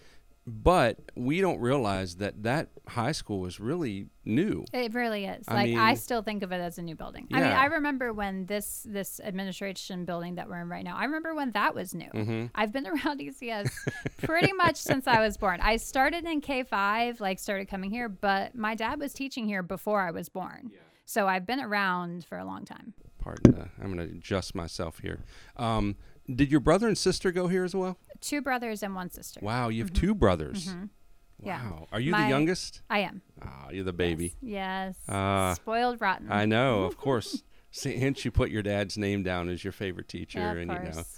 But 0.47 0.99
we 1.15 1.41
don't 1.41 1.61
realize 1.61 2.17
that 2.17 2.43
that 2.43 2.71
high 2.89 3.13
school 3.13 3.41
was 3.41 3.61
really 3.61 4.07
new. 4.25 4.65
It 4.73 4.95
really 4.95 5.27
is. 5.27 5.45
I 5.47 5.55
like 5.55 5.77
I 5.77 5.95
still 5.95 6.23
think 6.23 6.43
of 6.43 6.51
it 6.51 6.57
as 6.57 6.79
a 6.79 6.83
new 6.83 6.97
building. 6.97 7.29
I 7.33 7.41
mean, 7.41 7.53
I 7.53 7.67
remember 7.67 8.13
when 8.13 8.47
this 8.47 8.85
this 8.89 9.21
administration 9.21 10.07
building 10.07 10.37
that 10.37 10.49
we're 10.49 10.61
in 10.61 10.69
right 10.69 10.83
now. 10.83 10.97
I 10.97 11.05
remember 11.05 11.35
when 11.35 11.53
that 11.53 11.75
was 11.75 11.95
new. 11.95 12.11
Mm-hmm. 12.13 12.47
I've 12.55 12.73
been 12.73 12.87
around 12.89 13.21
ECS 13.21 13.71
pretty 14.23 14.53
much 14.55 14.77
since 14.91 15.07
I 15.07 15.21
was 15.21 15.37
born. 15.37 15.61
I 15.61 15.77
started 15.77 16.25
in 16.25 16.41
K 16.41 16.63
five, 16.65 17.21
like 17.21 17.39
started 17.39 17.69
coming 17.69 17.91
here, 17.91 18.09
but 18.09 18.55
my 18.55 18.75
dad 18.75 18.99
was 18.99 19.13
teaching 19.13 19.47
here 19.47 19.63
before 19.63 20.01
I 20.01 20.11
was 20.11 20.29
born. 20.31 20.73
So 21.05 21.29
I've 21.29 21.47
been 21.47 21.61
around 21.61 22.25
for 22.25 22.39
a 22.39 22.45
long 22.45 22.65
time. 22.65 22.95
Pardon, 23.21 23.55
uh, 23.55 23.69
I'm 23.81 23.95
going 23.95 24.09
to 24.09 24.15
adjust 24.17 24.55
myself 24.55 24.99
here. 25.01 25.21
Um, 25.57 25.97
did 26.33 26.51
your 26.51 26.61
brother 26.61 26.87
and 26.89 26.97
sister 26.97 27.31
go 27.33 27.49
here 27.49 27.65
as 27.65 27.75
well? 27.75 27.99
Two 28.21 28.41
brothers 28.41 28.83
and 28.83 28.95
one 28.95 29.11
sister. 29.11 29.41
Wow, 29.43 29.69
you 29.69 29.83
have 29.83 29.93
two 29.93 30.15
brothers. 30.15 30.69
Mm-hmm. 30.69 30.85
Yeah. 31.43 31.71
Wow. 31.71 31.87
Are 31.93 32.01
you 32.01 32.13
the 32.13 32.29
youngest? 32.29 32.83
I 32.91 33.01
am. 33.01 33.23
Ah, 33.43 33.69
you're 33.71 33.85
the 33.85 33.93
baby. 33.95 34.35
Yes. 34.43 34.97
Ah. 35.09 35.55
Spoiled 35.55 36.01
rotten. 36.01 36.31
I 36.31 36.45
know, 36.45 36.85
of 36.85 36.97
course. 36.99 37.43
See, 37.73 37.97
hence, 37.99 38.25
you 38.25 38.31
put 38.31 38.51
your 38.51 38.63
dad's 38.63 38.99
name 38.99 39.23
down 39.23 39.49
as 39.49 39.63
your 39.65 39.73
favorite 39.73 40.09
teacher, 40.09 40.41
Yeah, 40.41 40.51
and 40.53 40.71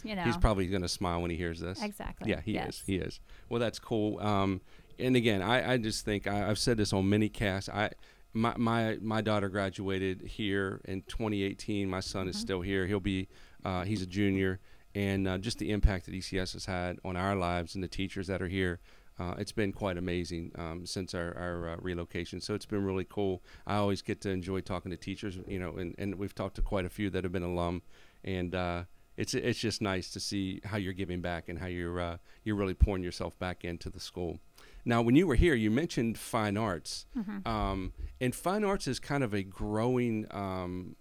you 0.05 0.15
know, 0.15 0.23
you 0.23 0.27
he's 0.27 0.37
probably 0.37 0.67
going 0.67 0.83
to 0.83 0.89
smile 0.89 1.23
when 1.23 1.31
he 1.31 1.37
hears 1.37 1.61
this. 1.61 1.83
Exactly. 1.83 2.31
Yeah, 2.31 2.41
he 2.43 2.53
Yes. 2.53 2.69
is. 2.81 2.83
He 2.87 2.97
is. 2.97 3.21
Well, 3.49 3.59
that's 3.59 3.79
cool. 3.79 4.21
Um, 4.21 4.61
and 4.99 5.17
again, 5.17 5.41
I, 5.43 5.73
I 5.73 5.77
just 5.79 6.05
think 6.05 6.27
I, 6.27 6.49
I've 6.51 6.59
said 6.59 6.77
this 6.77 6.93
on 6.93 7.09
many 7.09 7.29
casts. 7.31 7.69
I 7.71 7.91
my 8.35 8.55
my 8.57 8.99
my 9.01 9.21
daughter 9.21 9.49
graduated 9.49 10.23
here 10.23 10.81
in 10.85 11.03
2018. 11.03 11.89
My 11.89 12.01
son 12.01 12.23
Mm-hmm. 12.23 12.31
is 12.31 12.39
still 12.39 12.61
here. 12.61 12.87
He'll 12.87 13.01
be 13.01 13.29
uh, 13.65 13.85
he's 13.85 14.03
a 14.03 14.07
junior, 14.07 14.61
and 14.95 15.27
uh, 15.29 15.39
just 15.39 15.59
the 15.59 15.71
impact 15.71 16.07
that 16.07 16.15
ECS 16.15 16.53
has 16.55 16.67
had 16.67 16.99
on 17.05 17.17
our 17.17 17.37
lives 17.37 17.75
and 17.75 17.83
the 17.85 17.89
teachers 17.89 18.27
that 18.29 18.43
are 18.43 18.49
here. 18.49 18.81
Uh, 19.19 19.35
it's 19.39 19.53
been 19.53 19.73
quite 19.73 19.99
amazing 19.99 20.51
um, 20.57 20.87
since 20.87 21.15
our, 21.15 21.37
our 21.37 21.69
uh, 21.69 21.77
relocation. 21.81 22.41
So 22.41 22.55
it's 22.55 22.65
been 22.65 22.83
really 22.83 23.07
cool. 23.09 23.43
I 23.67 23.77
always 23.77 24.01
get 24.01 24.23
to 24.23 24.31
enjoy 24.31 24.63
talking 24.63 24.91
to 24.91 24.97
teachers, 24.97 25.39
you 25.47 25.59
know, 25.61 25.77
and, 25.77 25.95
and 25.99 26.15
we've 26.15 26.35
talked 26.35 26.57
to 26.57 26.63
quite 26.63 26.87
a 26.87 26.89
few 26.89 27.11
that 27.11 27.23
have 27.23 27.33
been 27.33 27.43
alum, 27.43 27.83
and 28.25 28.55
uh, 28.55 28.85
it's 29.19 29.35
it's 29.35 29.59
just 29.59 29.83
nice 29.83 30.11
to 30.13 30.19
see 30.21 30.61
how 30.65 30.79
you're 30.79 30.95
giving 30.95 31.21
back 31.21 31.51
and 31.51 31.59
how 31.59 31.67
you're 31.67 32.01
uh, 32.01 32.17
you're 32.43 32.57
really 32.57 32.75
pouring 32.75 33.05
yourself 33.05 33.39
back 33.39 33.65
into 33.65 33.91
the 33.91 34.01
school. 34.01 34.39
Now, 34.85 35.01
when 35.03 35.15
you 35.17 35.27
were 35.27 35.35
here, 35.37 35.55
you 35.55 35.71
mentioned 35.71 36.19
fine 36.19 36.57
arts, 36.57 37.07
um, 37.47 37.93
and 38.21 38.35
fine 38.35 38.65
arts 38.65 38.87
is 38.89 38.99
kind 38.99 39.23
of 39.25 39.33
a 39.35 39.43
growing 39.43 40.27
um, 40.31 40.97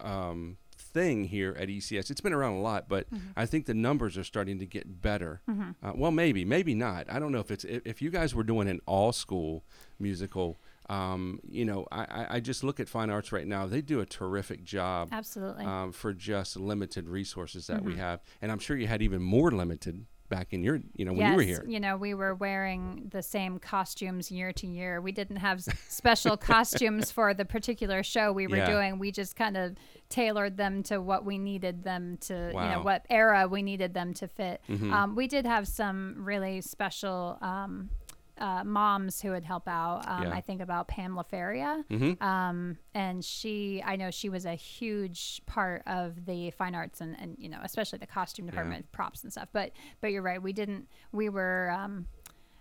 um, 0.00 0.56
thing 0.76 1.24
here 1.24 1.54
at 1.58 1.68
ECS. 1.68 2.10
It's 2.10 2.20
been 2.20 2.32
around 2.32 2.54
a 2.54 2.60
lot, 2.60 2.88
but 2.88 3.06
I 3.36 3.46
think 3.46 3.66
the 3.66 3.74
numbers 3.74 4.16
are 4.16 4.24
starting 4.24 4.58
to 4.60 4.66
get 4.66 5.02
better. 5.02 5.42
Uh, 5.82 5.92
well, 5.94 6.10
maybe, 6.10 6.44
maybe 6.44 6.74
not. 6.74 7.06
I 7.10 7.18
don't 7.18 7.32
know 7.32 7.40
if 7.40 7.50
it's 7.50 7.64
if, 7.64 7.82
if 7.86 8.02
you 8.02 8.10
guys 8.10 8.34
were 8.34 8.44
doing 8.44 8.68
an 8.68 8.80
all 8.86 9.12
school 9.12 9.64
musical. 9.98 10.58
Um, 10.90 11.40
you 11.46 11.66
know, 11.66 11.86
I, 11.92 12.26
I- 12.36 12.40
just 12.40 12.64
look 12.64 12.80
at 12.80 12.88
fine 12.88 13.10
arts 13.10 13.30
right 13.30 13.46
now. 13.46 13.66
They 13.66 13.82
do 13.82 14.00
a 14.00 14.06
terrific 14.06 14.64
job 14.64 15.10
Absolutely. 15.12 15.66
um, 15.66 15.92
for 15.92 16.14
just 16.14 16.56
limited 16.56 17.06
resources 17.10 17.66
that 17.66 17.84
we 17.84 17.96
have, 17.96 18.20
and 18.40 18.50
I'm 18.50 18.58
sure 18.58 18.74
you 18.74 18.86
had 18.86 19.02
even 19.02 19.20
more 19.20 19.50
limited 19.50 20.06
back 20.28 20.52
in 20.52 20.62
your, 20.62 20.80
you 20.94 21.04
know, 21.04 21.12
when 21.12 21.20
yes, 21.20 21.30
you 21.30 21.36
were 21.36 21.42
here. 21.42 21.64
you 21.66 21.80
know, 21.80 21.96
we 21.96 22.14
were 22.14 22.34
wearing 22.34 23.08
the 23.10 23.22
same 23.22 23.58
costumes 23.58 24.30
year 24.30 24.52
to 24.52 24.66
year. 24.66 25.00
We 25.00 25.12
didn't 25.12 25.36
have 25.36 25.62
special 25.88 26.36
costumes 26.52 27.10
for 27.10 27.32
the 27.34 27.44
particular 27.44 28.02
show 28.02 28.32
we 28.32 28.46
were 28.46 28.56
Yeah. 28.58 28.70
doing. 28.70 28.98
We 28.98 29.10
just 29.12 29.36
kind 29.36 29.56
of 29.56 29.76
tailored 30.08 30.56
them 30.56 30.82
to 30.84 31.00
what 31.00 31.24
we 31.24 31.38
needed 31.38 31.84
them 31.84 32.18
to, 32.22 32.34
you 32.34 32.54
Wow. 32.54 32.62
Mm-hmm. 32.62 32.72
know, 32.78 32.82
what 32.82 33.06
era 33.10 33.48
we 33.48 33.62
needed 33.62 33.94
them 33.94 34.14
to 34.14 34.28
fit. 34.28 34.60
Um, 34.68 35.14
we 35.16 35.26
did 35.26 35.46
have 35.46 35.66
some 35.68 36.16
really 36.18 36.60
special 36.60 37.38
um, 37.40 37.90
uh, 38.40 38.64
moms 38.64 39.20
who 39.20 39.30
would 39.30 39.44
help 39.44 39.66
out. 39.68 40.06
Um, 40.08 40.24
Yeah. 40.24 40.30
I 40.34 40.40
think 40.40 40.60
about 40.60 40.88
Pam 40.88 41.14
LaFeria. 41.14 41.84
Mhm. 41.88 42.20
Um, 42.22 42.78
and 42.94 43.24
she, 43.24 43.82
I 43.84 43.96
know 43.96 44.10
she 44.10 44.28
was 44.28 44.44
a 44.46 44.54
huge 44.54 45.42
part 45.46 45.82
of 45.86 46.24
the 46.26 46.50
fine 46.52 46.74
arts 46.74 47.00
and, 47.00 47.16
and 47.20 47.36
you 47.38 47.48
know, 47.48 47.58
especially 47.62 47.98
the 47.98 48.06
costume 48.06 48.46
department, 48.46 48.90
props 48.92 49.22
and 49.22 49.32
stuff. 49.32 49.48
But, 49.52 49.72
but 50.00 50.12
you're 50.12 50.22
right. 50.22 50.42
We 50.42 50.52
didn't, 50.52 50.88
we 51.12 51.28
were, 51.28 51.70
um, 51.70 52.06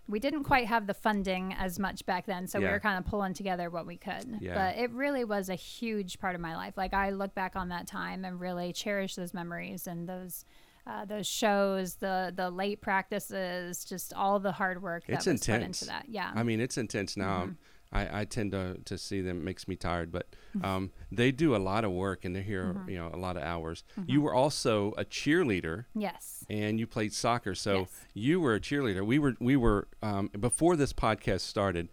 we 0.10 0.20
didn't 0.20 0.44
quite 0.46 0.68
have 0.68 0.88
the 0.88 0.94
funding 0.94 1.54
as 1.54 1.78
much 1.80 2.06
back 2.06 2.26
then, 2.28 2.48
so 2.48 2.60
we 2.60 2.66
Yeah. 2.66 2.72
were 2.72 2.80
kind 2.80 2.98
of 2.98 3.06
pulling 3.06 3.34
together 3.34 3.70
what 3.70 3.86
we 3.86 3.98
could. 3.98 4.38
Yeah. 4.40 4.54
But 4.56 4.82
it 4.82 4.90
really 4.92 5.26
was 5.26 5.50
a 5.50 5.56
huge 5.56 6.20
part 6.20 6.34
of 6.34 6.40
my 6.40 6.56
life. 6.56 6.78
Like 6.78 6.94
I 6.94 7.10
look 7.10 7.36
back 7.36 7.56
on 7.58 7.70
that 7.70 7.88
time 7.88 8.24
and 8.24 8.40
really 8.40 8.72
cherish 8.72 9.16
those 9.16 9.34
memories 9.34 9.86
and 9.88 10.08
those. 10.08 10.46
Uh, 10.88 11.04
those 11.06 11.28
shows, 11.28 11.96
the 11.96 12.32
the 12.36 12.50
late 12.50 12.80
practices, 12.82 13.84
just 13.84 14.14
all 14.14 14.40
the 14.40 14.52
hard 14.54 14.82
work 14.82 15.06
that 15.08 15.14
It's 15.18 15.26
was 15.26 15.40
put 15.42 15.56
intense. 15.56 15.82
into 15.82 15.92
that. 15.92 16.06
Yeah, 16.08 16.32
I 16.34 16.44
mean, 16.44 16.60
it's 16.62 16.78
intense 16.78 17.18
now. 17.18 17.44
Mm-hmm. 17.44 17.52
I, 17.90 18.22
I 18.22 18.26
tend 18.26 18.52
to, 18.52 18.78
to 18.84 18.98
see 18.98 19.22
them 19.22 19.38
it 19.38 19.44
makes 19.46 19.66
me 19.68 19.76
tired, 19.78 20.12
but 20.12 20.28
Mm-hmm. 20.58 20.66
um, 20.66 20.92
they 21.12 21.32
do 21.32 21.56
a 21.56 21.58
lot 21.58 21.84
of 21.86 21.92
work 21.92 22.26
and 22.26 22.34
they're 22.36 22.42
here, 22.44 22.76
you 22.88 22.98
know, 22.98 23.12
a 23.14 23.18
lot 23.18 23.38
of 23.38 23.44
hours. 23.44 23.84
You 24.08 24.22
were 24.22 24.34
also 24.34 24.94
a 24.98 25.06
cheerleader 25.06 25.86
yes, 25.94 26.44
and 26.50 26.80
you 26.80 26.88
played 26.88 27.14
soccer, 27.14 27.54
so 27.54 27.80
Yes. 27.82 27.90
you 28.14 28.40
were 28.42 28.56
a 28.56 28.60
cheerleader. 28.60 29.06
We 29.06 29.20
were 29.20 29.36
we 29.40 29.56
were 29.56 29.88
um, 30.02 30.30
before 30.40 30.76
this 30.76 30.94
podcast 30.94 31.42
started. 31.42 31.90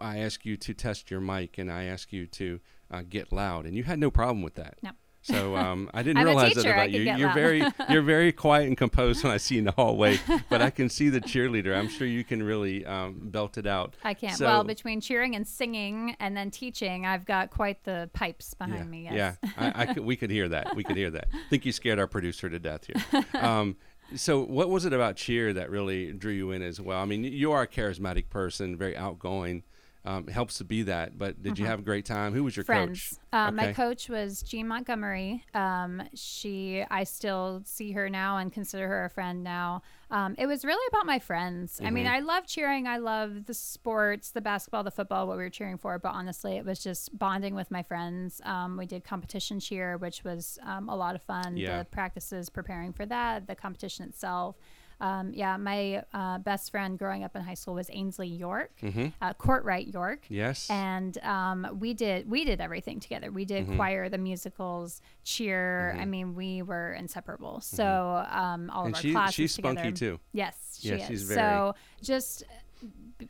I 0.00 0.18
asked 0.18 0.44
you 0.46 0.56
to 0.58 0.74
test 0.74 1.10
your 1.10 1.20
mic 1.20 1.58
and 1.58 1.70
I 1.72 1.84
asked 1.84 2.12
you 2.12 2.26
to 2.26 2.60
uh, 2.90 3.02
get 3.08 3.32
loud, 3.32 3.64
and 3.66 3.74
you 3.76 3.84
had 3.84 3.98
no 3.98 4.10
problem 4.10 4.42
with 4.42 4.54
that. 4.54 4.74
No. 4.82 4.90
So 5.24 5.56
um, 5.56 5.90
I 5.94 6.02
didn't 6.02 6.22
realize 6.22 6.50
teacher, 6.50 6.62
that 6.64 6.72
about 6.72 6.90
you. 6.90 7.00
You're 7.00 7.28
loud. 7.28 7.34
very 7.34 7.64
you're 7.88 8.02
very 8.02 8.30
quiet 8.30 8.68
and 8.68 8.76
composed 8.76 9.24
when 9.24 9.32
I 9.32 9.38
see 9.38 9.54
you 9.54 9.60
in 9.60 9.64
the 9.64 9.72
hallway, 9.72 10.20
but 10.50 10.60
I 10.60 10.68
can 10.68 10.90
see 10.90 11.08
the 11.08 11.20
cheerleader. 11.22 11.74
I'm 11.74 11.88
sure 11.88 12.06
you 12.06 12.24
can 12.24 12.42
really 12.42 12.84
um, 12.84 13.20
belt 13.22 13.56
it 13.56 13.66
out. 13.66 13.96
I 14.04 14.12
can't. 14.12 14.36
So- 14.36 14.44
well, 14.44 14.64
between 14.64 15.00
cheering 15.00 15.34
and 15.34 15.46
singing 15.46 16.14
and 16.20 16.36
then 16.36 16.50
teaching, 16.50 17.06
I've 17.06 17.24
got 17.24 17.48
quite 17.50 17.82
the 17.84 18.10
pipes 18.12 18.52
behind 18.52 18.76
yeah, 18.76 18.84
me. 18.84 19.04
Yes. 19.04 19.38
Yeah, 19.42 19.50
I, 19.56 19.82
I 19.82 19.86
could, 19.94 20.04
we 20.04 20.14
could 20.14 20.30
hear 20.30 20.48
that. 20.50 20.76
We 20.76 20.84
could 20.84 20.96
hear 20.96 21.10
that. 21.10 21.28
I 21.32 21.38
think 21.48 21.64
you 21.64 21.72
scared 21.72 21.98
our 21.98 22.06
producer 22.06 22.50
to 22.50 22.58
death 22.58 22.86
here. 22.86 23.24
Um, 23.32 23.76
so, 24.14 24.44
what 24.44 24.68
was 24.68 24.84
it 24.84 24.92
about 24.92 25.16
cheer 25.16 25.54
that 25.54 25.70
really 25.70 26.12
drew 26.12 26.32
you 26.32 26.50
in 26.50 26.60
as 26.60 26.82
well? 26.82 27.00
I 27.00 27.06
mean, 27.06 27.24
you 27.24 27.52
are 27.52 27.62
a 27.62 27.66
charismatic 27.66 28.28
person, 28.28 28.76
very 28.76 28.94
outgoing. 28.94 29.62
Um, 30.06 30.28
it 30.28 30.32
helps 30.32 30.58
to 30.58 30.64
be 30.64 30.82
that. 30.82 31.16
But 31.16 31.42
did 31.42 31.58
you 31.58 31.64
have 31.64 31.78
a 31.78 31.82
great 31.82 32.04
time? 32.04 32.34
Who 32.34 32.44
was 32.44 32.54
your 32.56 32.64
Mm-hmm. 32.64 32.72
Friends. 32.72 33.08
coach? 33.10 33.18
Uh, 33.32 33.50
My 33.50 33.72
coach 33.72 34.08
was 34.10 34.42
Jean 34.42 34.68
Montgomery. 34.68 35.44
Um, 35.54 36.02
she, 36.14 36.84
I 36.90 37.04
still 37.04 37.62
see 37.64 37.92
her 37.92 38.10
now 38.10 38.36
and 38.36 38.52
consider 38.52 38.86
her 38.86 39.06
a 39.06 39.10
friend 39.10 39.42
now. 39.42 39.82
Um, 40.10 40.34
it 40.38 40.46
was 40.46 40.64
really 40.64 40.86
about 40.90 41.06
my 41.06 41.18
friends. 41.18 41.80
I 41.80 41.84
Mm-hmm. 41.86 41.94
mean, 41.94 42.06
I 42.06 42.20
love 42.20 42.46
cheering. 42.46 42.86
I 42.86 42.98
love 42.98 43.46
the 43.46 43.54
sports, 43.54 44.30
the 44.30 44.42
basketball, 44.42 44.84
the 44.84 44.90
football, 44.90 45.26
what 45.26 45.38
we 45.38 45.42
were 45.42 45.50
cheering 45.50 45.78
for. 45.78 45.98
But 45.98 46.12
honestly, 46.12 46.56
it 46.56 46.64
was 46.66 46.80
just 46.82 47.16
bonding 47.18 47.54
with 47.54 47.70
my 47.70 47.82
friends. 47.82 48.40
Um, 48.44 48.76
we 48.76 48.84
did 48.86 49.04
competition 49.04 49.58
cheer, 49.58 49.96
which 49.96 50.22
was 50.22 50.58
um, 50.64 50.88
a 50.90 50.94
lot 50.96 51.14
of 51.14 51.22
fun. 51.22 51.56
Yeah. 51.56 51.78
The 51.78 51.84
practices 51.86 52.50
preparing 52.50 52.92
for 52.92 53.06
that, 53.06 53.46
the 53.46 53.54
competition 53.54 54.04
itself. 54.06 54.56
Um, 55.04 55.32
yeah, 55.34 55.56
my 55.58 56.02
uh, 56.14 56.38
best 56.38 56.70
friend 56.70 56.98
growing 56.98 57.24
up 57.24 57.36
in 57.36 57.42
high 57.42 57.54
school 57.60 57.74
was 57.74 57.88
Ainsley 57.92 58.28
York, 58.28 58.70
Mm-hmm. 58.82 59.06
uh, 59.20 59.34
Courtright 59.34 59.92
York 59.92 60.20
Yes. 60.28 60.68
and 60.70 61.18
um, 61.22 61.58
we 61.78 61.92
did 61.94 62.28
we 62.30 62.44
did 62.44 62.60
everything 62.60 63.00
together. 63.00 63.30
We 63.30 63.44
did 63.44 63.64
Mm-hmm. 63.64 63.76
choir, 63.76 64.08
the 64.08 64.18
musicals, 64.18 65.00
cheer. 65.24 65.96
I 66.00 66.04
mean, 66.04 66.34
we 66.34 66.62
were 66.62 66.92
inseparable. 66.94 67.60
So 67.60 67.84
um, 68.30 68.70
all 68.70 68.84
Mm-hmm. 68.84 68.86
And 68.86 68.94
of 68.94 68.94
our 68.96 69.02
she- 69.02 69.12
classes 69.12 69.34
she's 69.34 69.52
spunky 69.54 69.82
together. 69.92 69.96
too. 70.16 70.20
Yes, 70.32 70.78
she 70.80 70.88
Yeah, 70.88 70.94
is. 70.96 71.06
she's 71.06 71.22
very- 71.24 71.40
So 71.40 71.74
just 72.02 72.44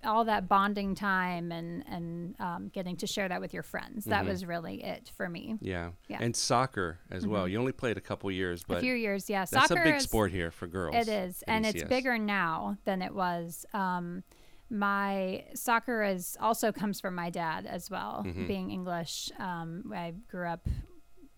all 0.03 0.25
that 0.25 0.49
bonding 0.49 0.95
time 0.95 1.53
and 1.53 1.85
and 1.87 2.35
um, 2.41 2.71
getting 2.73 2.97
to 2.97 3.07
share 3.07 3.29
that 3.29 3.41
with 3.41 3.53
your 3.53 3.63
friends. 3.63 4.05
That 4.07 4.25
was 4.25 4.45
really 4.45 4.83
it 4.83 5.11
for 5.17 5.29
me. 5.29 5.57
yeah. 5.61 5.91
Yeah. 6.09 6.17
Mm-hmm. 6.17 6.25
And 6.25 6.37
soccer 6.37 6.99
as 7.11 7.27
well. 7.27 7.47
You 7.47 7.59
only 7.59 7.73
played 7.73 7.97
a 7.97 8.01
couple 8.01 8.31
years, 8.31 8.63
but 8.67 8.79
a 8.79 8.81
few 8.81 8.95
years, 8.95 9.29
yeah. 9.29 9.41
that's 9.41 9.69
Soccer 9.69 9.81
a 9.81 9.85
big 9.85 9.95
is, 9.97 10.05
sport 10.05 10.31
here 10.31 10.51
for 10.51 10.67
girls. 10.67 10.95
It 10.95 11.09
is, 11.09 11.43
and 11.47 11.67
it's 11.67 11.85
bigger 11.85 12.19
now 12.19 12.79
than 12.85 13.03
it 13.03 13.15
was. 13.15 13.67
Um, 13.73 14.23
my 14.71 15.45
soccer 15.55 16.03
is 16.03 16.37
also 16.41 16.73
comes 16.73 17.01
from 17.01 17.15
my 17.15 17.31
dad 17.31 17.67
as 17.67 17.91
well. 17.91 18.25
Mm-hmm. 18.27 18.47
Being 18.47 18.71
English, 18.71 19.31
um, 19.39 19.93
I 19.95 20.15
grew 20.29 20.49
up 20.49 20.67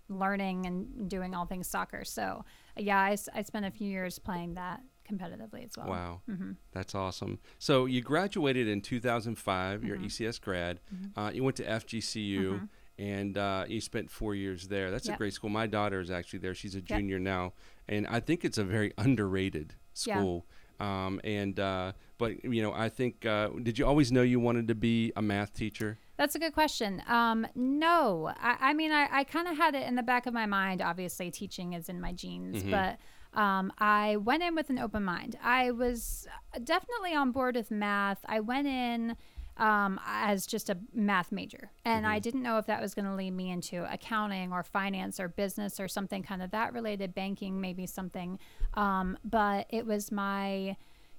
learning 0.08 0.66
and 0.66 1.10
doing 1.10 1.34
all 1.34 1.46
things 1.46 1.66
soccer. 1.66 2.04
So 2.04 2.44
yeah, 2.76 3.00
I 3.00 3.14
spent 3.14 3.66
a 3.66 3.70
few 3.70 3.88
years 3.88 4.18
playing 4.18 4.54
that 4.54 4.80
competitively 5.06 5.64
as 5.64 5.76
well. 5.76 5.86
Wow, 5.88 6.20
Mm-hmm. 6.30 6.52
that's 6.72 6.94
awesome. 6.94 7.38
So 7.58 7.86
you 7.86 8.00
graduated 8.02 8.68
in 8.68 8.80
2005. 8.80 9.84
You're 9.84 9.96
Mm-hmm. 9.96 10.06
ECS 10.06 10.40
grad. 10.40 10.80
Uh, 11.16 11.30
you 11.32 11.42
went 11.44 11.56
to 11.56 11.64
FGCU, 11.64 12.68
and 12.98 13.36
uh, 13.38 13.64
you 13.68 13.80
spent 13.80 14.10
four 14.10 14.34
years 14.34 14.68
there. 14.68 14.90
That's 14.90 15.08
a 15.08 15.16
great 15.16 15.34
school. 15.34 15.50
My 15.50 15.66
daughter 15.66 16.00
is 16.00 16.10
actually 16.10 16.38
there. 16.40 16.54
She's 16.54 16.74
a 16.74 16.78
Yep. 16.78 16.86
junior 16.86 17.18
now, 17.18 17.52
and 17.88 18.06
I 18.06 18.20
think 18.20 18.44
it's 18.44 18.58
a 18.58 18.64
very 18.64 18.92
underrated 18.98 19.74
Yeah. 20.06 20.14
school. 20.18 20.46
Um, 20.78 21.20
and 21.24 21.58
uh, 21.58 21.92
but 22.18 22.44
you 22.44 22.60
know, 22.62 22.72
I 22.72 22.90
think 22.90 23.24
uh, 23.24 23.48
did 23.62 23.78
you 23.78 23.86
always 23.86 24.12
know 24.12 24.20
you 24.22 24.38
wanted 24.38 24.68
to 24.68 24.74
be 24.74 25.10
a 25.16 25.22
math 25.22 25.54
teacher? 25.54 25.98
That's 26.18 26.34
a 26.34 26.38
good 26.38 26.52
question. 26.54 27.02
Um, 27.08 27.46
no, 27.54 28.30
I, 28.38 28.56
I 28.60 28.72
mean, 28.74 28.90
I, 28.92 29.08
I 29.10 29.24
kind 29.24 29.48
of 29.48 29.56
had 29.56 29.74
it 29.74 29.86
in 29.86 29.94
the 29.96 30.02
back 30.02 30.26
of 30.26 30.32
my 30.34 30.44
mind. 30.46 30.80
Obviously, 30.82 31.30
teaching 31.30 31.72
is 31.74 31.88
in 31.88 31.98
my 32.00 32.12
genes, 32.12 32.62
but 32.62 32.98
um, 33.36 33.72
I 33.78 34.16
went 34.16 34.42
in 34.42 34.54
with 34.54 34.70
an 34.70 34.78
open 34.78 35.04
mind. 35.04 35.38
I 35.42 35.70
was 35.70 36.26
definitely 36.64 37.14
on 37.14 37.30
board 37.30 37.54
with 37.54 37.70
math. 37.70 38.18
I 38.26 38.40
went 38.40 38.66
in 38.66 39.16
um, 39.58 40.00
as 40.06 40.46
just 40.46 40.68
a 40.68 40.76
math 40.92 41.32
major, 41.32 41.70
and 41.84 42.06
I 42.06 42.18
didn't 42.18 42.42
know 42.42 42.58
if 42.58 42.66
that 42.66 42.80
was 42.80 42.94
going 42.94 43.04
to 43.06 43.14
lead 43.14 43.30
me 43.32 43.50
into 43.50 43.90
accounting 43.90 44.52
or 44.52 44.62
finance 44.62 45.20
or 45.20 45.28
business 45.28 45.78
or 45.78 45.88
something 45.88 46.22
kind 46.22 46.42
of 46.42 46.50
that 46.50 46.72
related, 46.72 47.14
banking, 47.14 47.60
maybe 47.60 47.86
something. 47.86 48.38
Um, 48.74 49.16
but 49.24 49.66
it 49.70 49.86
was 49.86 50.10
my 50.12 50.76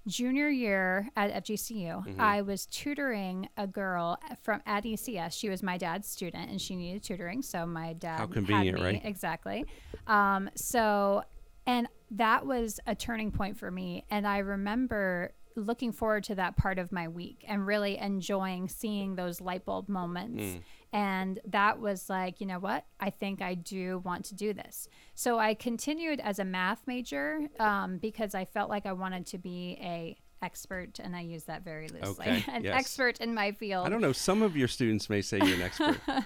junior 0.07 0.49
year 0.49 1.09
at 1.15 1.43
FGCU, 1.43 2.05
Mm-hmm. 2.07 2.21
I 2.21 2.41
was 2.41 2.65
tutoring 2.67 3.49
a 3.57 3.67
girl 3.67 4.19
from 4.41 4.61
at 4.65 4.83
ECS. 4.83 5.37
She 5.37 5.49
was 5.49 5.61
my 5.61 5.77
dad's 5.77 6.07
student, 6.07 6.49
and 6.49 6.61
she 6.61 6.75
needed 6.75 7.03
tutoring. 7.03 7.41
So 7.41 7.65
my 7.65 7.93
dad 7.93 8.19
had 8.19 8.31
convenient, 8.31 8.79
right? 8.79 9.01
Exactly. 9.03 9.65
Um, 10.07 10.49
so, 10.55 11.23
and 11.65 11.87
that 12.11 12.45
was 12.45 12.79
a 12.87 12.95
turning 12.95 13.31
point 13.31 13.57
for 13.57 13.69
me. 13.69 14.05
And 14.09 14.27
I 14.27 14.39
remember 14.39 15.33
looking 15.55 15.91
forward 15.91 16.23
to 16.23 16.35
that 16.35 16.55
part 16.55 16.77
of 16.77 16.91
my 16.91 17.07
week 17.07 17.43
and 17.47 17.65
really 17.65 17.97
enjoying 17.97 18.69
seeing 18.69 19.15
those 19.15 19.41
light 19.41 19.65
bulb 19.65 19.89
moments. 19.89 20.43
Mm. 20.43 20.61
And 20.93 21.39
that 21.47 21.79
was 21.79 22.09
like, 22.09 22.39
you 22.39 22.47
know 22.47 22.59
what? 22.59 22.85
I 22.99 23.09
think 23.09 23.41
I 23.41 23.55
do 23.55 23.99
want 24.05 24.25
to 24.25 24.35
do 24.35 24.53
this. 24.53 24.87
So 25.15 25.39
I 25.39 25.53
continued 25.55 26.19
as 26.19 26.39
a 26.39 26.45
math 26.45 26.85
major 26.85 27.41
um, 27.59 27.97
because 27.97 28.35
I 28.35 28.45
felt 28.45 28.69
like 28.69 28.85
I 28.85 28.93
wanted 28.93 29.25
to 29.27 29.37
be 29.37 29.77
a 29.81 30.17
expert, 30.43 30.99
and 30.99 31.15
I 31.15 31.21
use 31.21 31.45
that 31.45 31.63
very 31.63 31.89
loosely. 31.89 32.27
Okay, 32.27 32.43
an 32.51 32.63
yes. 32.63 32.79
expert 32.79 33.19
in 33.19 33.33
my 33.33 33.51
field. 33.51 33.87
I 33.87 33.89
don't 33.89 34.01
know. 34.01 34.11
Some 34.11 34.43
of 34.43 34.55
your 34.55 34.67
students 34.67 35.09
may 35.09 35.21
say 35.21 35.39
you're 35.43 35.55
an 35.55 35.61
expert. 35.63 35.97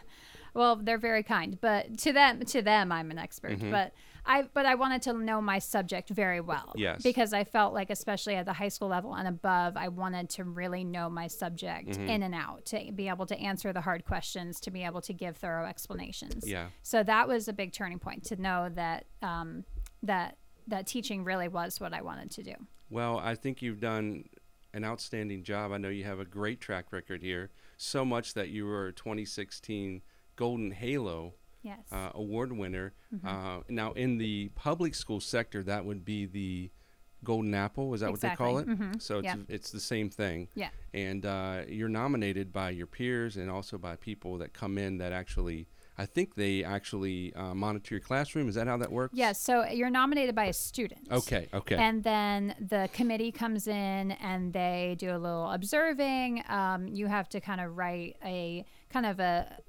Well, 0.54 0.76
they're 0.76 0.98
very 0.98 1.24
kind, 1.24 1.58
but 1.62 1.98
to 2.00 2.12
them, 2.12 2.42
to 2.42 2.62
them, 2.62 2.92
I'm 2.92 3.10
an 3.10 3.18
expert. 3.18 3.54
Mm-hmm. 3.54 3.72
But 3.72 3.94
I, 4.26 4.44
but 4.54 4.66
I 4.66 4.76
wanted 4.76 5.02
to 5.04 5.14
know 5.14 5.42
my 5.42 5.60
subject 5.60 6.10
very 6.10 6.42
well. 6.42 6.74
Yes. 6.76 7.02
Because 7.02 7.34
I 7.34 7.44
felt 7.44 7.74
like, 7.74 7.90
especially 7.90 8.36
at 8.36 8.46
the 8.46 8.54
high 8.54 8.68
school 8.68 8.88
level 8.88 9.16
and 9.16 9.28
above, 9.28 9.76
I 9.76 9.88
wanted 9.88 10.30
to 10.32 10.44
really 10.44 10.84
know 10.84 11.10
my 11.10 11.28
subject 11.28 11.90
Mm-hmm. 11.92 12.10
in 12.10 12.24
and 12.24 12.36
out, 12.36 12.66
to 12.66 12.92
be 12.94 13.08
able 13.10 13.26
to 13.26 13.38
answer 13.40 13.74
the 13.74 13.82
hard 13.82 14.06
questions, 14.06 14.60
to 14.62 14.72
be 14.72 14.84
able 14.84 15.02
to 15.02 15.14
give 15.14 15.38
thorough 15.38 15.66
explanations. 15.66 16.48
Yeah. 16.48 16.68
So 16.84 17.04
that 17.04 17.28
was 17.28 17.48
a 17.48 17.54
big 17.54 17.74
turning 17.74 18.00
point 18.00 18.24
to 18.26 18.42
know 18.42 18.70
that 18.76 19.06
um, 19.22 19.64
that 20.04 20.38
that 20.68 20.88
teaching 20.88 21.24
really 21.24 21.48
was 21.48 21.80
what 21.80 21.94
I 21.94 22.02
wanted 22.02 22.32
to 22.32 22.44
do. 22.44 22.54
Well, 22.90 23.18
I 23.20 23.36
think 23.36 23.62
you've 23.62 23.80
done 23.80 24.26
an 24.74 24.84
outstanding 24.84 25.44
job. 25.44 25.72
I 25.72 25.78
know 25.78 25.90
you 25.90 26.04
have 26.04 26.20
a 26.20 26.26
great 26.26 26.62
track 26.62 26.92
record 26.92 27.22
here, 27.22 27.50
so 27.78 28.06
much 28.06 28.34
that 28.36 28.50
you 28.50 28.66
were 28.66 28.88
a 28.88 28.94
2016 28.94 30.02
Golden 30.36 30.72
Halo 30.72 31.34
Yes. 31.64 31.80
uh, 31.92 32.10
award 32.14 32.52
winner. 32.52 32.94
Mm-hmm. 33.14 33.28
Uh, 33.28 33.62
now, 33.70 33.92
in 33.94 34.18
the 34.18 34.50
public 34.56 34.96
school 34.96 35.20
sector, 35.20 35.64
that 35.64 35.86
would 35.86 36.04
be 36.06 36.26
the 36.26 36.72
Golden 37.24 37.54
Apple. 37.54 37.94
Is 37.94 38.02
that 38.02 38.10
what 38.12 38.20
they 38.22 38.30
call 38.36 38.58
it? 38.58 38.62
Exactly. 38.68 38.88
Mhm. 38.88 39.02
So 39.02 39.20
it's, 39.20 39.26
Yeah. 39.26 39.36
it's 39.48 39.70
the 39.72 39.80
same 39.80 40.10
thing. 40.10 40.48
yeah. 40.56 40.70
And 40.94 41.24
uh, 41.26 41.62
you're 41.68 41.88
nominated 41.90 42.52
by 42.52 42.72
your 42.72 42.88
peers 42.88 43.38
and 43.38 43.50
also 43.52 43.78
by 43.78 43.96
people 43.96 44.38
that 44.40 44.54
come 44.54 44.78
in 44.80 44.98
that 44.98 45.12
actually, 45.12 45.68
I 46.00 46.08
think 46.08 46.34
they 46.34 46.64
actually 46.64 47.32
uh, 47.36 47.54
monitor 47.54 47.94
your 47.94 48.02
classroom. 48.02 48.50
Is 48.50 48.56
that 48.56 48.66
how 48.66 48.78
that 48.78 48.92
works? 48.92 49.14
Yes. 49.16 49.40
So 49.40 49.64
you're 49.68 49.92
nominated 49.92 50.34
by 50.34 50.46
a 50.46 50.54
student. 50.54 51.10
Okay. 51.12 51.48
Okay. 51.54 51.76
And 51.76 52.04
then 52.04 52.56
the 52.60 52.90
committee 52.92 53.32
comes 53.32 53.68
in 53.68 54.12
and 54.14 54.52
they 54.52 54.96
do 54.98 55.12
a 55.16 55.20
little 55.20 55.52
observing. 55.52 56.44
Um, 56.50 56.88
you 56.88 57.06
have 57.06 57.30
to 57.30 57.40
kind 57.40 57.62
of 57.62 57.78
write 57.78 58.18
a 58.26 58.66
kind 58.90 59.06
of 59.06 59.20
a 59.20 59.60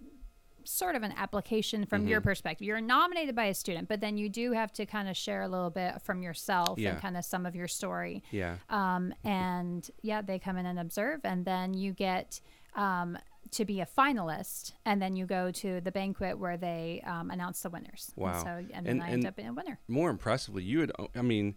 sort 0.65 0.95
of 0.95 1.03
an 1.03 1.13
application 1.17 1.85
from 1.87 2.03
Mm-hmm. 2.03 2.09
your 2.09 2.21
perspective. 2.21 2.67
You're 2.67 2.81
nominated 2.81 3.35
by 3.35 3.45
a 3.47 3.55
student, 3.55 3.89
but 3.89 4.01
then 4.01 4.17
you 4.17 4.29
do 4.29 4.53
have 4.53 4.73
to 4.75 4.87
kind 4.87 5.09
of 5.09 5.17
share 5.17 5.43
a 5.43 5.49
little 5.49 5.71
bit 5.71 6.01
from 6.03 6.23
yourself 6.23 6.79
Yeah. 6.79 6.91
and 6.93 7.01
kind 7.01 7.17
of 7.17 7.25
some 7.25 7.47
of 7.47 7.55
your 7.55 7.69
story. 7.69 8.23
yeah. 8.31 8.57
Um, 8.71 9.13
and 9.25 9.89
yeah, 10.03 10.23
they 10.23 10.39
come 10.39 10.57
in 10.57 10.67
and 10.67 10.79
observe, 10.79 11.21
and 11.25 11.45
then 11.45 11.75
you 11.75 11.93
get 11.93 12.41
um, 12.75 13.19
to 13.51 13.65
be 13.65 13.81
a 13.81 13.87
finalist, 13.87 14.73
and 14.87 15.01
then 15.03 15.15
you 15.15 15.27
go 15.27 15.51
to 15.51 15.81
the 15.83 15.93
banquet 15.93 16.39
where 16.39 16.57
they 16.57 17.03
um, 17.07 17.31
announce 17.31 17.61
the 17.63 17.71
winners. 17.71 18.13
Wow. 18.17 18.33
And 18.35 18.41
so, 18.43 18.75
and 18.77 18.87
then 18.87 19.01
I 19.03 19.07
and- 19.07 19.13
end 19.15 19.27
up 19.27 19.37
being 19.37 19.49
a 19.49 19.53
winner. 19.53 19.79
more 19.89 20.09
impressively, 20.11 20.63
you 20.63 20.81
had, 20.81 20.93
I 21.15 21.23
mean, 21.23 21.57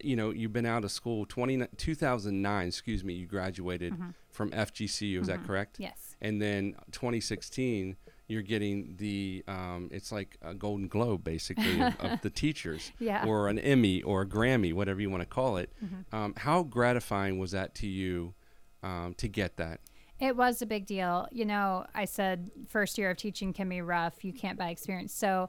you 0.00 0.14
know, 0.14 0.30
you've 0.30 0.52
been 0.52 0.66
out 0.66 0.84
of 0.84 0.92
school 0.92 1.26
20, 1.26 1.66
2009, 1.76 2.68
excuse 2.68 3.02
me, 3.02 3.14
you 3.14 3.26
graduated 3.26 3.92
from 4.30 4.50
FGCU, 4.52 5.20
is 5.20 5.26
that 5.26 5.44
correct? 5.44 5.80
Yes. 5.80 6.16
And 6.20 6.40
then 6.40 6.76
2016, 6.92 7.96
you're 8.32 8.42
getting 8.42 8.96
the, 8.96 9.44
um, 9.46 9.88
it's 9.92 10.10
like 10.10 10.36
a 10.42 10.54
Golden 10.54 10.88
Globe 10.88 11.22
basically 11.22 11.80
of, 11.80 11.94
of 12.00 12.20
the 12.22 12.30
teachers, 12.44 12.90
Yeah. 12.98 13.26
or 13.26 13.48
an 13.48 13.58
Emmy 13.58 14.02
or 14.02 14.22
a 14.22 14.26
Grammy, 14.26 14.72
whatever 14.72 15.00
you 15.00 15.10
want 15.10 15.20
to 15.22 15.26
call 15.28 15.58
it. 15.58 15.70
Mm-hmm. 15.84 16.16
Um, 16.16 16.34
how 16.36 16.62
gratifying 16.62 17.38
was 17.38 17.50
that 17.52 17.74
to 17.76 17.86
you 17.86 18.34
um, 18.82 19.14
to 19.18 19.28
get 19.28 19.56
that? 19.58 19.80
It 20.18 20.36
was 20.36 20.62
a 20.62 20.66
big 20.66 20.86
deal. 20.86 21.26
You 21.32 21.44
know, 21.44 21.84
I 21.94 22.04
said 22.06 22.50
first 22.68 22.96
year 22.96 23.10
of 23.10 23.16
teaching 23.16 23.52
can 23.52 23.68
be 23.68 23.82
rough. 23.82 24.24
You 24.24 24.32
can't 24.32 24.56
buy 24.58 24.70
experience. 24.70 25.12
So 25.12 25.48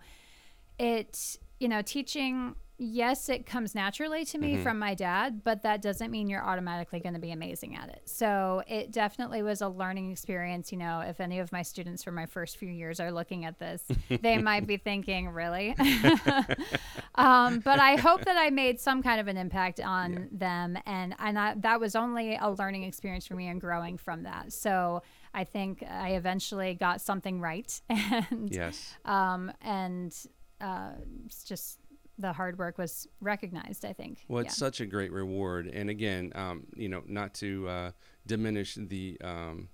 it, 0.80 1.38
you 1.60 1.68
know, 1.68 1.82
teaching, 1.82 2.56
yes, 2.78 3.30
it 3.30 3.46
comes 3.46 3.76
naturally 3.76 4.26
to 4.26 4.38
me 4.38 4.58
from 4.58 4.80
my 4.80 4.94
dad, 4.94 5.44
but 5.44 5.62
that 5.64 5.82
doesn't 5.82 6.12
mean 6.12 6.28
you're 6.28 6.44
automatically 6.44 7.00
going 7.00 7.14
to 7.14 7.20
be 7.20 7.32
amazing 7.32 7.76
at 7.76 7.90
it. 7.90 8.02
So 8.06 8.64
it 8.68 8.92
definitely 8.92 9.44
was 9.44 9.62
a 9.62 9.68
learning 9.68 10.12
experience. 10.12 10.72
You 10.72 10.80
know, 10.80 11.02
if 11.02 11.20
any 11.20 11.40
of 11.40 11.52
my 11.52 11.62
students 11.62 12.04
from 12.04 12.16
my 12.16 12.26
first 12.26 12.58
few 12.58 12.70
years 12.70 13.00
are 13.00 13.12
looking 13.12 13.46
at 13.46 13.60
this, 13.60 13.84
they 14.22 14.38
might 14.38 14.68
be 14.68 14.78
thinking, 14.90 15.30
really? 15.30 15.76
um, 17.16 17.60
but 17.60 17.80
I 17.80 17.96
hope 17.96 18.26
that 18.26 18.38
I 18.38 18.50
made 18.50 18.80
some 18.80 19.04
kind 19.04 19.20
of 19.20 19.28
an 19.28 19.38
impact 19.38 19.80
on 19.80 20.28
them, 20.32 20.78
and 20.86 21.16
and 21.20 21.38
I, 21.38 21.54
that 21.58 21.80
was 21.80 21.96
only 21.96 22.36
a 22.36 22.50
learning 22.50 22.84
experience 22.84 23.28
for 23.28 23.36
me 23.36 23.48
and 23.48 23.62
growing 23.62 23.98
from 23.98 24.24
that. 24.24 24.52
So 24.52 25.04
I 25.34 25.44
think 25.44 25.84
I 25.84 26.12
eventually 26.12 26.74
got 26.74 27.02
something 27.02 27.40
right, 27.40 27.80
and 27.90 28.50
Yes. 28.54 28.96
um, 29.06 29.52
and 29.62 30.16
uh, 30.62 30.92
it's 31.26 31.44
just 31.44 31.80
the 32.18 32.34
hard 32.34 32.58
work 32.58 32.78
was 32.78 33.08
recognized. 33.22 33.86
I 33.86 33.94
think. 33.94 34.26
Well, 34.28 34.44
it's 34.44 34.58
such 34.58 34.82
a 34.82 34.86
great 34.86 35.12
reward, 35.12 35.68
and 35.68 35.90
again, 35.90 36.32
um, 36.36 36.68
you 36.76 36.90
know, 36.90 37.04
not 37.08 37.34
to 37.36 37.68
uh, 37.68 37.92
diminish 38.26 38.76
the, 38.76 39.18
um, 39.24 39.70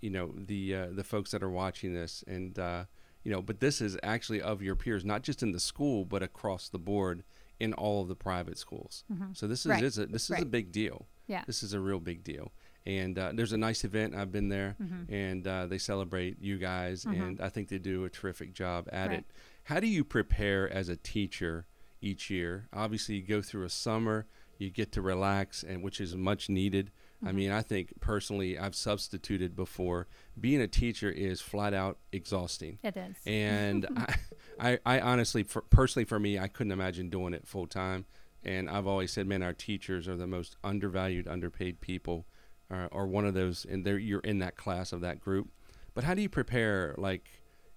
you 0.00 0.10
know, 0.10 0.32
the 0.36 0.74
uh, 0.74 0.86
the 0.92 1.04
folks 1.04 1.30
that 1.32 1.42
are 1.42 1.50
watching 1.50 1.94
this, 1.94 2.24
and 2.26 2.58
uh, 2.58 2.84
you 3.24 3.30
know, 3.32 3.42
but 3.42 3.60
this 3.60 3.80
is 3.80 3.96
actually 4.02 4.40
of 4.40 4.62
your 4.62 4.76
peers, 4.76 5.04
not 5.04 5.22
just 5.22 5.42
in 5.42 5.52
the 5.52 5.60
school, 5.60 6.04
but 6.04 6.22
across 6.22 6.68
the 6.68 6.78
board 6.78 7.24
in 7.58 7.72
all 7.72 8.02
of 8.02 8.08
the 8.08 8.14
private 8.16 8.58
schools. 8.58 9.02
So 9.32 9.46
this 9.46 9.60
is, 9.60 9.66
Right. 9.70 9.82
is 9.82 9.98
a, 9.98 10.04
this 10.06 10.28
is 10.30 10.42
a 10.42 10.44
big 10.44 10.72
deal. 10.72 11.06
yeah. 11.26 11.42
This 11.46 11.62
is 11.62 11.72
a 11.72 11.80
real 11.80 12.00
big 12.00 12.22
deal. 12.22 12.52
And 12.84 13.18
uh, 13.18 13.32
there's 13.34 13.52
a 13.52 13.56
nice 13.56 13.82
event. 13.82 14.14
I've 14.14 14.30
been 14.30 14.48
there, 14.50 14.76
and 15.08 15.44
uh, 15.46 15.66
they 15.66 15.78
celebrate 15.78 16.40
you 16.40 16.56
guys, 16.58 17.04
and 17.04 17.40
I 17.40 17.48
think 17.48 17.68
they 17.68 17.78
do 17.78 18.04
a 18.04 18.10
terrific 18.10 18.52
job 18.52 18.88
at 18.92 19.08
Right. 19.08 19.18
it. 19.20 19.24
How 19.66 19.80
do 19.80 19.88
you 19.88 20.04
prepare 20.04 20.72
as 20.72 20.88
a 20.88 20.94
teacher 20.94 21.66
each 22.00 22.30
year? 22.30 22.68
Obviously, 22.72 23.16
you 23.16 23.26
go 23.26 23.42
through 23.42 23.64
a 23.64 23.68
summer, 23.68 24.26
you 24.58 24.70
get 24.70 24.92
to 24.92 25.02
relax, 25.02 25.64
and 25.64 25.82
which 25.82 26.00
is 26.00 26.14
much 26.14 26.48
needed. 26.48 26.92
I 27.26 27.32
mean, 27.32 27.50
I 27.50 27.62
think 27.62 27.94
personally, 27.98 28.56
I've 28.56 28.76
substituted 28.76 29.56
before. 29.56 30.06
Being 30.40 30.60
a 30.60 30.68
teacher 30.68 31.10
is 31.10 31.40
flat 31.40 31.74
out 31.74 31.98
exhausting 32.12 32.78
It 32.84 32.96
is. 32.96 33.16
and 33.26 33.88
I, 33.96 34.14
I, 34.60 34.78
I 34.86 35.00
honestly, 35.00 35.42
for, 35.42 35.62
personally, 35.62 36.04
for 36.04 36.20
me, 36.20 36.38
I 36.38 36.46
couldn't 36.46 36.70
imagine 36.72 37.10
doing 37.10 37.34
it 37.34 37.48
full 37.48 37.66
time. 37.66 38.04
And 38.44 38.70
I've 38.70 38.86
always 38.86 39.12
said, 39.12 39.26
man, 39.26 39.42
our 39.42 39.52
teachers 39.52 40.06
are 40.06 40.14
the 40.14 40.28
most 40.28 40.54
undervalued, 40.62 41.26
underpaid 41.26 41.80
people, 41.80 42.26
uh, 42.70 42.86
or 42.92 43.08
one 43.08 43.26
of 43.26 43.34
those, 43.34 43.66
and 43.68 43.84
they're, 43.84 43.98
you're 43.98 44.20
in 44.20 44.38
that 44.38 44.54
class 44.54 44.92
of 44.92 45.00
that 45.00 45.20
group. 45.20 45.48
But 45.92 46.04
how 46.04 46.14
do 46.14 46.22
you 46.22 46.28
prepare, 46.28 46.94
like, 46.96 47.28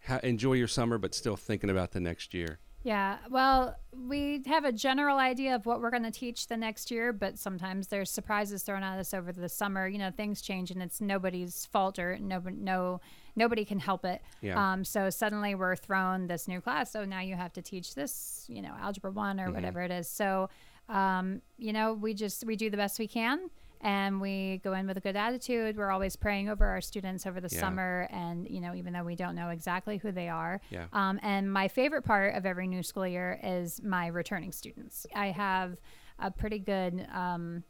how, 0.02 0.18
enjoy 0.20 0.54
your 0.54 0.68
summer, 0.68 0.98
but 0.98 1.14
still 1.14 1.36
thinking 1.36 1.70
about 1.70 1.92
the 1.92 2.00
next 2.00 2.34
year? 2.34 2.60
Yeah, 2.82 3.18
well, 3.30 3.76
we 3.92 4.42
have 4.48 4.64
a 4.64 4.72
general 4.72 5.18
idea 5.18 5.54
of 5.54 5.66
what 5.66 5.82
we're 5.82 5.90
going 5.90 6.04
to 6.04 6.12
teach 6.12 6.48
the 6.48 6.56
next 6.56 6.90
year, 6.90 7.12
but 7.12 7.38
sometimes 7.38 7.90
there's 7.90 8.10
surprises 8.10 8.64
thrown 8.64 8.84
at 8.84 8.98
us 8.98 9.14
over 9.14 9.34
the 9.34 9.50
summer. 9.50 9.86
You 9.86 9.98
know, 9.98 10.12
things 10.12 10.42
change, 10.42 10.72
and 10.72 10.82
it's 10.82 11.02
nobody's 11.02 11.66
fault 11.66 12.00
or 12.00 12.18
no, 12.20 12.42
no, 12.50 13.02
nobody 13.36 13.66
can 13.66 13.80
help 13.80 14.06
it. 14.06 14.22
Yeah. 14.42 14.72
Um, 14.72 14.86
so 14.86 15.10
suddenly 15.10 15.56
we're 15.56 15.76
thrown 15.76 16.28
this 16.28 16.48
new 16.48 16.62
class. 16.62 16.90
So 16.92 17.04
now 17.04 17.20
you 17.20 17.36
have 17.36 17.52
to 17.54 17.62
teach 17.62 17.96
this, 17.96 18.46
you 18.48 18.62
know, 18.62 18.74
algebra 18.80 19.12
one 19.12 19.42
or 19.42 19.48
Mm-hmm. 19.48 19.56
whatever 19.56 19.82
it 19.82 19.92
is. 19.92 20.08
So, 20.08 20.50
um, 20.88 21.42
you 21.58 21.74
know, 21.74 21.94
we 21.94 22.14
just 22.14 22.46
we 22.46 22.56
do 22.56 22.70
the 22.70 22.78
best 22.78 22.98
we 22.98 23.08
can. 23.10 23.50
And 23.82 24.20
we 24.20 24.60
go 24.64 24.74
in 24.74 24.88
with 24.88 24.98
a 24.98 25.00
good 25.00 25.16
attitude. 25.16 25.78
We're 25.78 25.92
always 25.92 26.16
praying 26.16 26.50
over 26.50 26.66
our 26.66 26.82
students 26.82 27.26
over 27.26 27.40
the 27.40 27.50
Yeah. 27.52 27.60
summer, 27.60 28.08
and 28.12 28.48
you 28.50 28.60
know, 28.60 28.76
even 28.76 28.94
though 28.94 29.04
we 29.04 29.16
don't 29.16 29.36
know 29.36 29.50
exactly 29.50 29.98
who 29.98 30.12
they 30.12 30.28
are, 30.30 30.60
Yeah. 30.70 30.88
um, 30.92 31.20
and 31.24 31.52
my 31.52 31.68
favorite 31.68 32.04
part 32.04 32.36
of 32.36 32.46
every 32.46 32.68
new 32.68 32.84
school 32.84 33.08
year 33.08 33.40
is 33.42 33.82
my 33.82 34.08
returning 34.08 34.52
students. 34.52 35.06
I 35.16 35.28
have 35.28 35.78
a 36.20 36.30
pretty 36.30 36.60
good 36.60 37.08
um, 37.14 37.64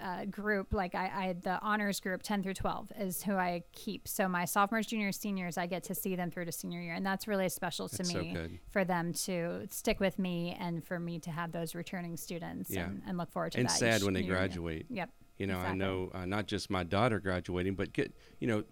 uh, 0.00 0.26
group, 0.26 0.72
like 0.72 0.94
I, 0.94 1.06
I, 1.06 1.32
the 1.32 1.60
honors 1.60 1.98
group, 1.98 2.22
10 2.22 2.44
through 2.44 2.54
12 2.54 2.92
is 3.00 3.24
who 3.24 3.32
I 3.34 3.64
keep. 3.72 4.06
So 4.06 4.28
my 4.28 4.44
sophomores, 4.44 4.86
juniors, 4.86 5.16
seniors, 5.18 5.58
I 5.58 5.66
get 5.66 5.82
to 5.84 5.94
see 5.96 6.14
them 6.14 6.30
through 6.30 6.44
to 6.44 6.52
senior 6.52 6.80
year. 6.80 6.94
And 6.94 7.04
that's 7.04 7.26
really 7.26 7.48
special 7.48 7.88
to 7.88 7.96
That's 7.96 8.14
me 8.14 8.32
good. 8.32 8.60
for 8.70 8.84
them 8.84 9.12
to 9.24 9.66
stick 9.70 9.98
with 9.98 10.16
me 10.20 10.56
and 10.60 10.84
for 10.84 11.00
me 11.00 11.18
to 11.18 11.32
have 11.32 11.50
those 11.50 11.74
returning 11.74 12.16
students 12.16 12.70
Yeah. 12.70 12.84
and, 12.84 13.02
and 13.08 13.18
look 13.18 13.32
forward 13.32 13.50
to 13.52 13.58
And 13.58 13.68
that. 13.68 13.76
sad 13.76 14.04
when 14.04 14.14
they 14.14 14.22
year. 14.22 14.34
graduate. 14.36 14.86
Yep. 14.88 15.10
You 15.38 15.46
know, 15.46 15.54
Exactly. 15.54 15.72
I 15.72 15.76
know 15.86 16.10
uh, 16.14 16.24
not 16.26 16.46
just 16.46 16.68
my 16.68 16.82
daughter 16.84 17.20
graduating, 17.20 17.74
but 17.74 17.92
get 17.92 18.12
you 18.40 18.48
know 18.48 18.64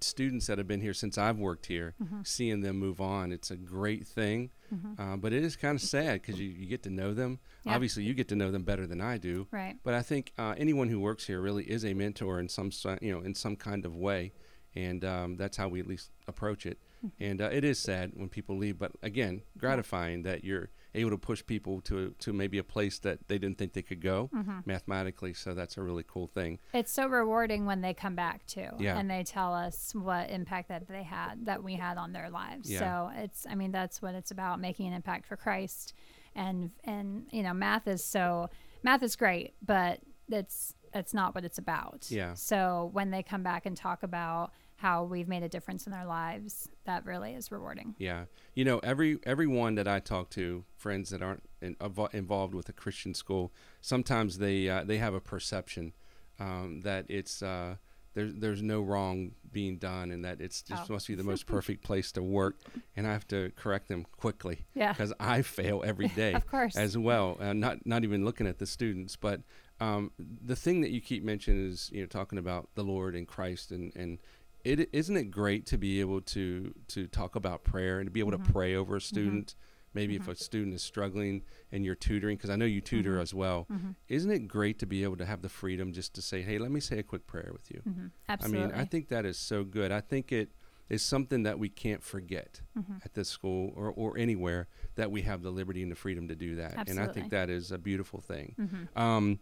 students 0.00 0.46
that 0.46 0.58
have 0.58 0.66
been 0.66 0.80
here 0.80 0.94
since 0.94 1.18
I've 1.18 1.38
worked 1.38 1.66
here, 1.66 1.94
Mm-hmm. 2.02 2.20
seeing 2.24 2.60
them 2.62 2.78
move 2.78 3.00
on. 3.00 3.30
It's 3.32 3.50
a 3.50 3.56
great 3.56 4.06
thing, 4.06 4.50
uh, 4.98 5.16
but 5.16 5.32
it 5.32 5.44
is 5.44 5.54
kind 5.56 5.76
of 5.76 5.82
sad 5.82 6.22
because 6.22 6.40
you, 6.40 6.48
you 6.48 6.66
get 6.66 6.82
to 6.84 6.90
know 6.90 7.12
them. 7.14 7.38
Yeah. 7.64 7.74
Obviously, 7.74 8.02
you 8.04 8.14
get 8.14 8.28
to 8.28 8.36
know 8.36 8.50
them 8.50 8.62
better 8.64 8.86
than 8.86 9.00
I 9.00 9.18
do. 9.18 9.46
Right. 9.50 9.76
But 9.84 9.94
I 9.94 10.02
think 10.02 10.32
uh, 10.38 10.54
anyone 10.56 10.88
who 10.88 10.98
works 10.98 11.26
here 11.26 11.40
really 11.40 11.64
is 11.64 11.84
a 11.84 11.94
mentor 11.94 12.40
in 12.40 12.48
some 12.48 12.70
you 13.00 13.12
know 13.12 13.20
in 13.20 13.34
some 13.34 13.54
kind 13.56 13.84
of 13.84 13.94
way, 13.94 14.32
and 14.74 15.04
um, 15.04 15.36
that's 15.36 15.56
how 15.56 15.68
we 15.68 15.78
at 15.80 15.86
least 15.86 16.10
approach 16.26 16.64
it. 16.66 16.78
Mm-hmm. 17.04 17.22
And 17.24 17.40
uh, 17.42 17.50
it 17.52 17.64
is 17.64 17.78
sad 17.78 18.12
when 18.14 18.30
people 18.30 18.56
leave, 18.56 18.78
but 18.78 18.92
again, 19.02 19.42
gratifying 19.58 20.22
that 20.22 20.42
you're 20.42 20.70
able 20.94 21.10
to 21.10 21.18
push 21.18 21.44
people 21.44 21.80
to 21.82 22.14
to 22.20 22.32
maybe 22.32 22.58
a 22.58 22.64
place 22.64 22.98
that 23.00 23.26
they 23.28 23.38
didn't 23.38 23.58
think 23.58 23.72
they 23.72 23.82
could 23.82 24.00
go 24.00 24.30
Mm-hmm. 24.34 24.60
mathematically. 24.64 25.34
So 25.34 25.54
that's 25.54 25.76
a 25.76 25.82
really 25.82 26.04
cool 26.06 26.26
thing. 26.26 26.58
It's 26.72 26.92
so 26.92 27.06
rewarding 27.08 27.66
when 27.66 27.80
they 27.80 27.94
come 27.94 28.14
back 28.14 28.46
too, 28.46 28.68
Yeah. 28.78 28.98
and 28.98 29.10
they 29.10 29.22
tell 29.24 29.54
us 29.54 29.94
what 29.94 30.30
impact 30.30 30.68
that 30.68 30.86
they 30.88 31.02
had, 31.02 31.46
that 31.46 31.62
we 31.62 31.74
had 31.74 31.98
on 31.98 32.12
their 32.12 32.30
lives. 32.30 32.70
Yeah. 32.70 32.78
So 32.80 33.10
it's, 33.22 33.46
I 33.48 33.54
mean, 33.54 33.72
that's 33.72 34.00
what 34.00 34.14
it's 34.14 34.30
about, 34.30 34.60
making 34.60 34.86
an 34.86 34.92
impact 34.94 35.26
for 35.26 35.36
Christ, 35.36 35.94
and 36.34 36.70
and 36.84 37.26
you 37.30 37.42
know, 37.42 37.54
math 37.54 37.86
is 37.88 38.02
so 38.04 38.50
math 38.82 39.02
is 39.02 39.16
great, 39.16 39.54
but 39.64 40.00
it's 40.30 40.74
it's 40.94 41.12
not 41.12 41.34
what 41.34 41.44
it's 41.44 41.58
about. 41.58 42.06
Yeah. 42.08 42.34
So 42.34 42.90
when 42.92 43.10
they 43.10 43.22
come 43.22 43.42
back 43.42 43.66
and 43.66 43.76
talk 43.76 44.02
about 44.04 44.52
how 44.84 45.02
we've 45.02 45.28
made 45.28 45.42
a 45.42 45.48
difference 45.48 45.86
in 45.86 45.92
their 45.92 46.04
lives, 46.04 46.68
that 46.84 47.06
really 47.06 47.32
is 47.32 47.50
rewarding. 47.50 47.94
Yeah, 47.96 48.24
you 48.54 48.66
know, 48.66 48.80
every 48.80 49.18
everyone 49.24 49.76
that 49.76 49.88
I 49.88 49.98
talk 49.98 50.28
to, 50.30 50.64
friends 50.76 51.08
that 51.08 51.22
aren't 51.22 51.42
in, 51.62 51.74
involved 52.12 52.54
with 52.54 52.68
a 52.68 52.72
Christian 52.74 53.14
school, 53.14 53.50
sometimes 53.80 54.36
they 54.36 54.68
uh, 54.68 54.84
they 54.84 54.98
have 54.98 55.14
a 55.14 55.20
perception 55.20 55.94
um, 56.38 56.82
that 56.82 57.06
it's 57.08 57.42
uh, 57.42 57.76
there's 58.12 58.34
there's 58.34 58.60
no 58.62 58.82
wrong 58.82 59.30
being 59.50 59.78
done, 59.78 60.10
and 60.10 60.22
that 60.22 60.42
it's 60.42 60.60
just 60.60 60.90
Oh. 60.90 60.92
must 60.94 61.08
be 61.08 61.14
the 61.14 61.22
most 61.24 61.46
perfect 61.56 61.82
place 61.82 62.12
to 62.12 62.22
work. 62.22 62.56
And 62.94 63.06
I 63.06 63.12
have 63.12 63.26
to 63.28 63.52
correct 63.56 63.88
them 63.88 64.04
quickly 64.18 64.66
Yeah. 64.74 64.92
because 64.92 65.14
I 65.18 65.40
fail 65.40 65.82
every 65.82 66.08
day 66.24 66.34
Of 66.34 66.46
course. 66.46 66.76
as 66.76 66.98
well. 66.98 67.38
Uh, 67.40 67.54
not 67.54 67.86
not 67.86 68.04
even 68.04 68.22
looking 68.22 68.46
at 68.46 68.58
the 68.58 68.66
students, 68.66 69.16
but 69.16 69.40
um, 69.80 70.10
the 70.18 70.56
thing 70.56 70.82
that 70.82 70.90
you 70.90 71.00
keep 71.00 71.24
mentioning 71.24 71.66
is 71.70 71.88
you 71.90 72.02
know 72.02 72.06
talking 72.06 72.38
about 72.38 72.68
the 72.74 72.84
Lord 72.84 73.16
and 73.16 73.26
Christ 73.26 73.70
and 73.72 73.90
and 73.96 74.18
it 74.64 74.88
isn't 74.92 75.16
it 75.16 75.30
great 75.30 75.66
to 75.66 75.78
be 75.78 76.00
able 76.00 76.20
to 76.22 76.74
to 76.88 77.06
talk 77.06 77.36
about 77.36 77.64
prayer 77.64 77.98
and 78.00 78.06
to 78.06 78.10
be 78.10 78.20
able 78.20 78.32
Mm-hmm. 78.32 78.44
to 78.46 78.52
pray 78.52 78.74
over 78.74 78.96
a 78.96 79.00
student. 79.00 79.54
Maybe 79.92 80.16
if 80.16 80.26
a 80.26 80.34
student 80.34 80.74
is 80.74 80.82
struggling 80.82 81.42
and 81.70 81.84
you're 81.84 81.94
tutoring, 81.94 82.36
because 82.36 82.50
I 82.50 82.56
know 82.56 82.64
you 82.64 82.80
tutor 82.80 83.12
Mm-hmm. 83.12 83.20
as 83.20 83.32
well, 83.34 83.68
isn't 84.08 84.30
it 84.30 84.48
great 84.48 84.80
to 84.80 84.86
be 84.86 85.04
able 85.04 85.16
to 85.18 85.24
have 85.24 85.40
the 85.42 85.48
freedom 85.48 85.92
just 85.92 86.14
to 86.14 86.22
say, 86.22 86.42
"Hey, 86.42 86.58
let 86.58 86.72
me 86.72 86.80
say 86.80 86.98
a 86.98 87.02
quick 87.04 87.28
prayer 87.28 87.50
with 87.52 87.70
you." 87.70 87.80
Mm-hmm. 87.88 88.06
Absolutely. 88.28 88.64
I 88.64 88.66
mean, 88.66 88.74
I 88.74 88.84
think 88.86 89.08
that 89.10 89.24
is 89.24 89.38
so 89.38 89.62
good. 89.62 89.92
I 89.92 90.00
think 90.00 90.32
it 90.32 90.50
is 90.88 91.00
something 91.02 91.44
that 91.44 91.58
we 91.60 91.68
can't 91.68 92.02
forget 92.02 92.60
Mm-hmm. 92.76 92.94
at 93.04 93.14
this 93.14 93.28
school 93.28 93.72
or, 93.76 93.92
or 93.92 94.18
anywhere 94.18 94.66
that 94.96 95.12
we 95.12 95.22
have 95.22 95.42
the 95.42 95.50
liberty 95.50 95.80
and 95.82 95.92
the 95.92 95.96
freedom 95.96 96.26
to 96.26 96.34
do 96.34 96.56
that. 96.56 96.74
Absolutely. 96.76 96.90
And 97.02 97.10
I 97.10 97.12
think 97.12 97.30
that 97.30 97.48
is 97.48 97.70
a 97.70 97.78
beautiful 97.78 98.20
thing. 98.20 98.56
Um, 98.96 99.38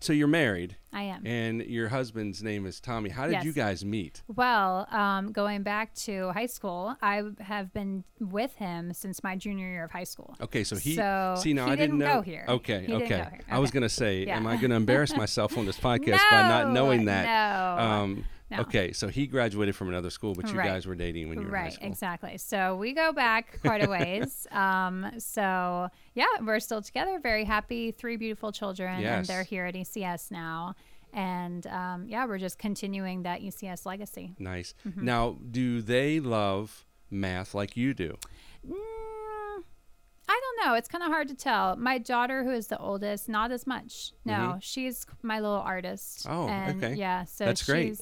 so 0.00 0.12
you're 0.12 0.28
married, 0.28 0.76
I 0.92 1.02
am. 1.02 1.26
and 1.26 1.62
your 1.62 1.88
husband's 1.88 2.42
name 2.42 2.66
is 2.66 2.80
Tommy. 2.80 3.10
How 3.10 3.24
did 3.24 3.32
Yes. 3.32 3.44
you 3.44 3.52
guys 3.52 3.84
meet? 3.84 4.22
Well, 4.28 4.86
um, 4.90 5.32
going 5.32 5.62
back 5.62 5.94
to 6.06 6.30
high 6.32 6.46
school, 6.46 6.96
I 7.02 7.22
have 7.40 7.72
been 7.72 8.04
with 8.20 8.54
him 8.56 8.92
since 8.92 9.22
my 9.22 9.36
junior 9.36 9.68
year 9.68 9.84
of 9.84 9.90
high 9.90 10.04
school. 10.04 10.36
Okay, 10.40 10.64
so 10.64 10.76
he 10.76 10.94
So, 10.94 11.34
see 11.38 11.52
now 11.52 11.66
he 11.66 11.72
I 11.72 11.76
didn't, 11.76 11.98
didn't 11.98 12.08
know. 12.10 12.14
go 12.16 12.22
here. 12.22 12.44
Okay, 12.48 12.86
okay. 12.88 13.06
here. 13.06 13.40
I 13.50 13.58
was 13.58 13.70
gonna 13.70 13.88
say, 13.88 14.24
Yeah. 14.26 14.36
am 14.36 14.46
I 14.46 14.56
gonna 14.56 14.76
embarrass 14.76 15.14
myself 15.16 15.56
on 15.58 15.66
this 15.66 15.78
podcast 15.78 16.20
by 16.30 16.42
not 16.48 16.70
knowing 16.72 17.04
that? 17.06 17.26
no. 17.26 17.82
Um, 17.84 18.24
no. 18.50 18.60
Okay, 18.60 18.92
so 18.92 19.08
he 19.08 19.26
graduated 19.26 19.76
from 19.76 19.88
another 19.88 20.10
school, 20.10 20.34
but 20.34 20.48
you 20.48 20.58
Right. 20.58 20.66
guys 20.66 20.86
were 20.86 20.94
dating 20.94 21.28
when 21.28 21.38
you 21.38 21.44
were 21.46 21.50
in 21.50 21.54
high 21.54 21.68
Right, 21.68 21.78
exactly. 21.82 22.38
So 22.38 22.76
we 22.76 22.92
go 22.94 23.12
back 23.12 23.58
quite 23.62 23.84
a 23.84 23.90
ways. 23.90 24.46
um, 24.52 25.12
so 25.18 25.88
yeah, 26.14 26.26
we're 26.40 26.60
still 26.60 26.80
together. 26.82 27.18
Very 27.20 27.44
happy. 27.44 27.90
Three 27.90 28.16
beautiful 28.16 28.52
children, 28.52 29.04
and 29.04 29.26
they're 29.26 29.42
here 29.42 29.66
at 29.66 29.74
ECS 29.74 30.30
now. 30.30 30.74
And 31.12 31.66
um, 31.66 32.06
yeah, 32.08 32.26
we're 32.26 32.38
just 32.38 32.58
continuing 32.58 33.22
that 33.22 33.40
ECS 33.40 33.86
legacy. 33.86 34.34
Nice. 34.38 34.74
Mm-hmm. 34.86 35.04
Now, 35.04 35.38
do 35.50 35.80
they 35.80 36.20
love 36.20 36.84
math 37.10 37.54
like 37.54 37.76
you 37.76 37.94
do? 37.94 38.16
Mm, 38.66 39.62
I 40.28 40.40
don't 40.40 40.66
know. 40.66 40.74
It's 40.74 40.88
kind 40.88 41.02
of 41.02 41.08
hard 41.10 41.28
to 41.28 41.34
tell. 41.34 41.76
My 41.76 41.96
daughter, 41.98 42.44
who 42.44 42.50
is 42.50 42.66
the 42.66 42.78
oldest, 42.78 43.28
not 43.28 43.50
as 43.50 43.66
much. 43.66 44.12
No, 44.24 44.58
she's 44.60 45.06
my 45.22 45.40
little 45.40 45.56
artist. 45.56 46.26
Mm-hmm. 46.26 46.38
Oh, 46.38 46.48
and 46.48 46.84
okay. 46.84 46.94
Yeah, 46.94 47.24
so 47.24 47.46
That's 47.46 47.64
great. 47.64 47.98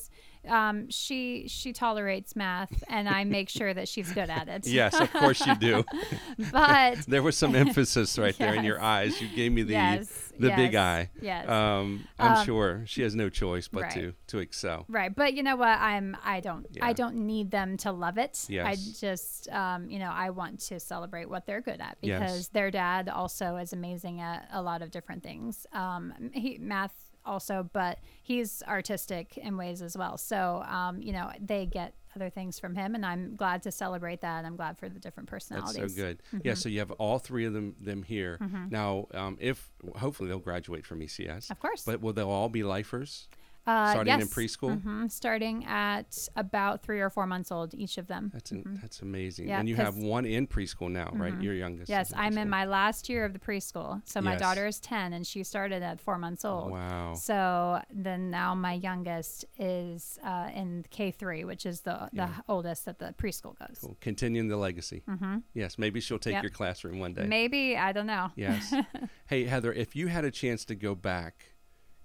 Um, 0.48 0.88
she 0.90 1.46
she 1.48 1.72
tolerates 1.72 2.34
math, 2.36 2.84
and 2.88 3.08
I 3.08 3.24
make 3.24 3.48
sure 3.48 3.72
that 3.74 3.88
she's 3.88 4.10
good 4.12 4.30
at 4.30 4.48
it. 4.48 4.66
Yes, 4.66 4.98
of 4.98 5.12
course 5.12 5.44
you 5.46 5.54
do. 5.56 5.84
but 6.52 6.98
there 7.06 7.22
was 7.22 7.36
some 7.36 7.54
emphasis 7.54 8.18
right 8.18 8.36
there 8.38 8.54
in 8.54 8.64
your 8.64 8.80
eyes. 8.96 9.20
You 9.20 9.28
gave 9.28 9.52
me 9.52 9.62
the 9.62 9.72
yes, 9.72 10.32
the 10.38 10.50
big 10.50 10.74
eye. 10.74 11.10
Yes. 11.20 11.48
Um, 11.48 12.06
I'm 12.18 12.38
Um, 12.38 12.44
sure 12.44 12.82
she 12.86 13.02
has 13.02 13.14
no 13.14 13.28
choice 13.28 13.68
but 13.68 13.84
right. 13.84 13.92
to 13.94 14.14
to 14.28 14.38
excel. 14.38 14.84
Right, 14.88 15.14
but 15.14 15.34
you 15.34 15.42
know 15.42 15.56
what? 15.56 15.78
I'm 15.78 16.16
I 16.24 16.40
don't 16.40 16.66
Yeah. 16.70 16.86
I 16.86 16.92
don't 16.92 17.16
need 17.26 17.50
them 17.50 17.76
to 17.78 17.92
love 17.92 18.18
it. 18.18 18.44
Yes. 18.48 18.66
I 18.66 18.74
just 19.00 19.48
um, 19.50 19.88
you 19.90 19.98
know 19.98 20.10
I 20.12 20.30
want 20.30 20.60
to 20.68 20.80
celebrate 20.80 21.28
what 21.28 21.46
they're 21.46 21.60
good 21.60 21.80
at 21.80 21.96
Yes. 22.00 22.20
because 22.20 22.48
their 22.48 22.70
dad 22.70 23.08
also 23.08 23.56
is 23.56 23.72
amazing 23.72 24.20
at 24.20 24.48
a 24.52 24.62
lot 24.62 24.82
of 24.82 24.90
different 24.90 25.22
things. 25.22 25.66
Um, 25.72 26.30
he 26.32 26.58
math 26.58 27.05
also, 27.26 27.68
but 27.72 27.98
he's 28.22 28.62
artistic 28.66 29.36
in 29.36 29.56
ways 29.56 29.82
as 29.82 29.96
well. 29.96 30.16
So 30.16 30.64
um, 30.68 31.00
you 31.02 31.12
know 31.12 31.30
they 31.40 31.66
get 31.66 31.94
other 32.14 32.30
things 32.30 32.58
from 32.58 32.74
him, 32.74 32.94
and 32.94 33.04
I'm 33.04 33.36
glad 33.36 33.62
to 33.64 33.70
celebrate 33.72 34.22
that. 34.22 34.44
I'm 34.44 34.56
glad 34.56 34.78
for 34.78 34.88
the 34.88 34.98
different 34.98 35.28
personalities. 35.28 35.76
That's 35.76 35.94
so 35.94 36.02
good. 36.02 36.22
Yeah, 36.44 36.54
so 36.54 36.68
you 36.68 36.78
have 36.78 36.90
all 36.92 37.18
three 37.18 37.44
of 37.44 37.52
them 37.52 37.74
them 37.80 38.02
here 38.02 38.38
now. 38.70 39.06
Um, 39.12 39.36
if 39.40 39.68
hopefully 39.96 40.28
they'll 40.28 40.38
graduate 40.38 40.86
from 40.86 41.00
ECS, 41.00 41.50
Of 41.50 41.60
course. 41.60 41.82
but 41.84 42.00
will 42.00 42.12
they 42.14 42.22
all 42.22 42.48
be 42.48 42.62
lifers 42.62 43.28
Uh, 43.66 43.90
starting 43.90 44.12
in 44.14 44.20
yes. 44.20 44.28
preschool? 44.28 44.80
Mhm, 44.80 45.10
Starting 45.10 45.64
at 45.64 46.28
about 46.36 46.82
three 46.82 47.00
or 47.00 47.10
four 47.10 47.26
months 47.26 47.50
old, 47.50 47.74
each 47.74 47.98
of 47.98 48.06
them. 48.06 48.30
That's 48.32 48.52
an, 48.52 48.78
that's 48.80 49.02
amazing. 49.02 49.48
Yeah, 49.48 49.58
and 49.58 49.68
you 49.68 49.74
have 49.76 49.96
one 49.96 50.24
in 50.24 50.46
preschool 50.46 50.90
now, 50.90 51.10
right? 51.14 51.40
Your 51.42 51.54
youngest. 51.54 51.88
Yes, 51.88 52.08
is 52.08 52.14
I'm 52.16 52.38
in 52.38 52.48
my 52.48 52.64
last 52.64 53.08
year 53.08 53.24
of 53.24 53.32
the 53.32 53.38
preschool. 53.40 54.02
So 54.04 54.20
my 54.20 54.32
Yes. 54.32 54.40
daughter 54.40 54.66
is 54.66 54.78
10 54.80 55.12
and 55.12 55.26
she 55.26 55.42
started 55.42 55.82
at 55.82 56.00
four 56.00 56.16
months 56.18 56.44
old. 56.44 56.70
Wow. 56.70 57.14
So 57.14 57.80
then 57.90 58.30
now 58.30 58.54
my 58.54 58.74
youngest 58.74 59.44
is 59.58 60.18
uh, 60.22 60.50
in 60.54 60.84
K3, 60.90 61.44
which 61.44 61.66
is 61.66 61.80
the, 61.80 62.08
the 62.12 62.28
oldest 62.48 62.84
that 62.84 62.98
the 63.00 63.14
preschool 63.18 63.58
goes. 63.58 63.78
Cool. 63.80 63.96
Continuing 64.00 64.48
the 64.48 64.56
legacy. 64.56 65.02
Mm-hmm. 65.08 65.38
Yes, 65.54 65.76
maybe 65.78 66.00
she'll 66.00 66.18
take 66.18 66.34
Yep. 66.34 66.42
your 66.44 66.50
classroom 66.50 66.98
one 66.98 67.14
day. 67.14 67.26
Maybe, 67.26 67.76
I 67.76 67.92
don't 67.92 68.06
know. 68.06 68.30
Yes. 68.36 68.72
hey, 69.26 69.44
Heather, 69.44 69.72
if 69.72 69.96
you 69.96 70.06
had 70.08 70.24
a 70.24 70.30
chance 70.30 70.64
to 70.66 70.74
go 70.74 70.94
back 70.94 71.55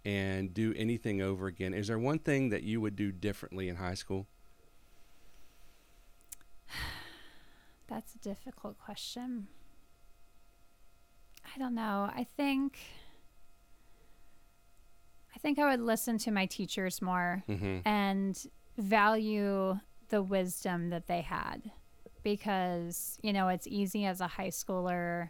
and 0.04 0.54
do 0.54 0.74
anything 0.76 1.22
over 1.22 1.48
again, 1.48 1.74
is 1.74 1.88
there 1.88 2.00
one 2.00 2.20
thing 2.20 2.50
that 2.50 2.64
you 2.64 2.82
would 2.82 2.96
do 2.96 3.12
differently 3.12 3.70
in 3.70 3.76
high 3.76 3.94
school? 3.94 4.28
That's 7.88 8.16
a 8.16 8.20
difficult 8.20 8.78
question. 8.80 9.48
I 11.54 11.58
don't 11.60 11.76
know. 11.76 12.10
I 12.16 12.26
think 12.38 12.78
I 15.36 15.40
think 15.40 15.60
I 15.60 15.70
would 15.70 15.82
listen 15.82 16.18
to 16.20 16.32
my 16.32 16.46
teachers 16.46 17.02
more 17.02 17.44
Mm-hmm. 17.50 17.80
and 17.88 18.46
value 18.78 19.78
the 20.10 20.22
wisdom 20.22 20.90
that 20.92 21.08
they 21.08 21.22
had 21.22 21.72
because 22.24 23.18
you 23.22 23.34
know 23.34 23.48
it's 23.50 23.68
easy 23.68 24.06
as 24.06 24.22
a 24.22 24.28
high 24.28 24.50
schooler 24.50 25.30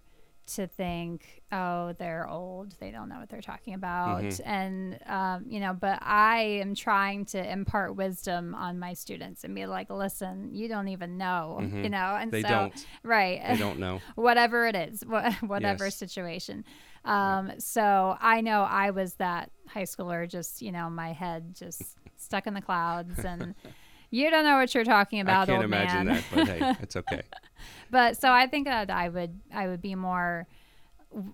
to 0.56 0.68
think 0.68 1.42
oh 1.52 1.94
they're 2.00 2.28
old 2.28 2.74
they 2.80 2.92
don't 2.92 3.10
know 3.10 3.20
what 3.20 3.30
they're 3.30 3.42
talking 3.42 3.74
about 3.74 4.22
Mhm. 4.24 4.42
and 4.46 5.00
um, 5.08 5.46
you 5.48 5.60
know 5.60 5.74
but 5.74 6.00
i 6.02 6.40
am 6.62 6.76
trying 6.76 7.26
to 7.26 7.52
impart 7.52 7.96
wisdom 7.96 8.54
on 8.56 8.80
my 8.80 8.94
students 8.94 9.44
and 9.44 9.54
be 9.56 9.66
like 9.66 9.90
listen 9.90 10.50
you 10.54 10.68
don't 10.68 10.88
even 10.88 11.18
know 11.18 11.60
Mhm. 11.62 11.84
you 11.84 11.90
know 11.90 12.18
and 12.20 12.32
They 12.32 12.42
so 12.42 12.48
don't. 12.50 12.86
right 13.04 13.42
They 13.48 13.58
don't 13.58 13.80
know. 13.80 14.00
whatever 14.16 14.68
it 14.68 14.76
is, 14.76 15.04
wha- 15.06 15.32
whatever 15.42 15.86
Yes. 15.86 15.96
situation. 15.96 16.64
Um, 17.04 17.54
so 17.60 18.16
I 18.22 18.42
know 18.42 18.62
I 18.62 18.92
was 18.92 19.16
that 19.16 19.50
high 19.68 19.84
schooler, 19.84 20.30
just 20.30 20.62
you 20.62 20.72
know, 20.72 20.90
my 20.90 21.14
head 21.14 21.56
just 21.56 21.82
stuck 22.18 22.46
in 22.48 22.54
the 22.54 22.62
clouds, 22.62 23.18
and 23.26 23.56
you 24.12 24.30
don't 24.30 24.43
know 24.43 24.58
what 24.58 24.76
you're 24.76 24.84
talking 24.84 25.19
about, 25.19 25.50
I 25.50 25.54
can't 25.54 25.63
imagine 25.63 26.06
man. 26.06 26.15
that, 26.15 26.24
but 26.34 26.47
hey, 26.47 26.76
it's 26.82 26.95
okay. 26.95 27.21
but 27.91 28.17
so 28.17 28.32
I 28.32 28.47
think 28.47 28.67
that 28.67 28.89
I 28.89 29.10
would, 29.10 29.39
I 29.54 29.67
would 29.67 29.82
be 29.82 29.95
more 29.95 30.47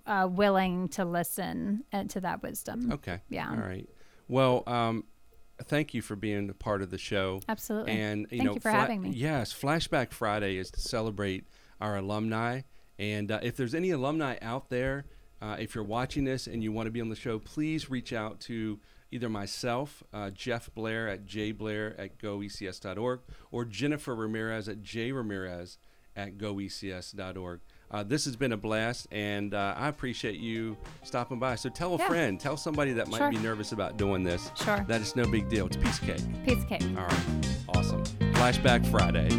uh, 0.06 0.28
willing 0.30 0.88
to 0.90 1.06
listen 1.06 1.84
uh, 1.92 2.06
to 2.06 2.22
that 2.22 2.42
wisdom. 2.42 2.92
Okay. 2.94 3.20
Yeah. 3.30 3.50
All 3.50 3.58
right. 3.58 3.88
Well, 4.28 4.64
um, 4.68 5.04
thank 5.66 5.94
you 5.94 6.02
for 6.02 6.16
being 6.16 6.50
a 6.50 6.54
part 6.54 6.82
of 6.82 6.90
the 6.90 6.98
show. 6.98 7.42
Absolutely. 7.48 7.94
And 7.94 8.22
you 8.22 8.28
Thank 8.28 8.44
know, 8.44 8.54
you 8.56 8.60
for 8.60 8.72
having 8.72 9.02
me. 9.02 9.10
Yes, 9.10 9.54
Flashback 9.54 10.12
Friday 10.12 10.58
is 10.58 10.72
to 10.72 10.80
celebrate 10.80 11.46
our 11.82 11.98
alumni. 11.98 12.62
And 13.00 13.32
uh, 13.32 13.40
if 13.44 13.56
there's 13.56 13.76
any 13.76 13.92
alumni 13.92 14.38
out 14.42 14.70
there, 14.70 15.06
uh, 15.42 15.56
if 15.60 15.76
you're 15.76 15.84
watching 15.84 16.24
this 16.24 16.48
and 16.48 16.64
you 16.64 16.72
want 16.72 16.88
to 16.88 16.92
be 16.92 17.02
on 17.02 17.10
the 17.10 17.16
show, 17.16 17.40
please 17.40 17.90
reach 17.90 18.12
out 18.12 18.40
to 18.42 18.80
either 19.12 19.30
myself, 19.30 20.04
uh, 20.14 20.30
Jeff 20.30 20.70
Blair 20.76 21.08
at 21.08 21.26
jblair 21.26 21.94
at 22.00 22.18
goecs.org, 22.20 23.20
or 23.52 23.66
Jennifer 23.66 24.16
Ramirez 24.16 24.68
at 24.68 24.82
jramirez 24.84 25.78
at 26.16 26.38
goecs.org. 26.38 27.60
Uh, 27.90 28.04
this 28.04 28.26
has 28.26 28.36
been 28.36 28.52
a 28.52 28.58
blast, 28.58 29.08
and 29.12 29.54
uh, 29.54 29.74
I 29.78 29.88
appreciate 29.88 30.40
you 30.40 30.76
stopping 31.04 31.40
by. 31.40 31.56
So 31.56 31.70
tell 31.70 31.96
a 31.96 31.98
Yeah. 31.98 32.08
friend, 32.08 32.38
tell 32.40 32.58
somebody 32.58 32.92
that 32.94 33.08
might 33.08 33.18
Sure. 33.20 33.30
be 33.32 33.38
nervous 33.38 33.72
about 33.72 33.96
doing 33.98 34.24
this. 34.24 34.52
Sure. 34.56 34.84
That 34.90 35.00
it's 35.00 35.16
no 35.16 35.26
big 35.30 35.48
deal. 35.48 35.68
It's 35.68 35.78
piece 35.78 36.00
of 36.00 36.06
cake. 36.06 36.44
Piece 36.46 36.64
of 36.64 36.68
cake. 36.68 36.84
All 36.98 37.06
right. 37.06 37.58
Awesome. 37.70 38.04
Flashback 38.34 38.86
Friday. 38.92 39.30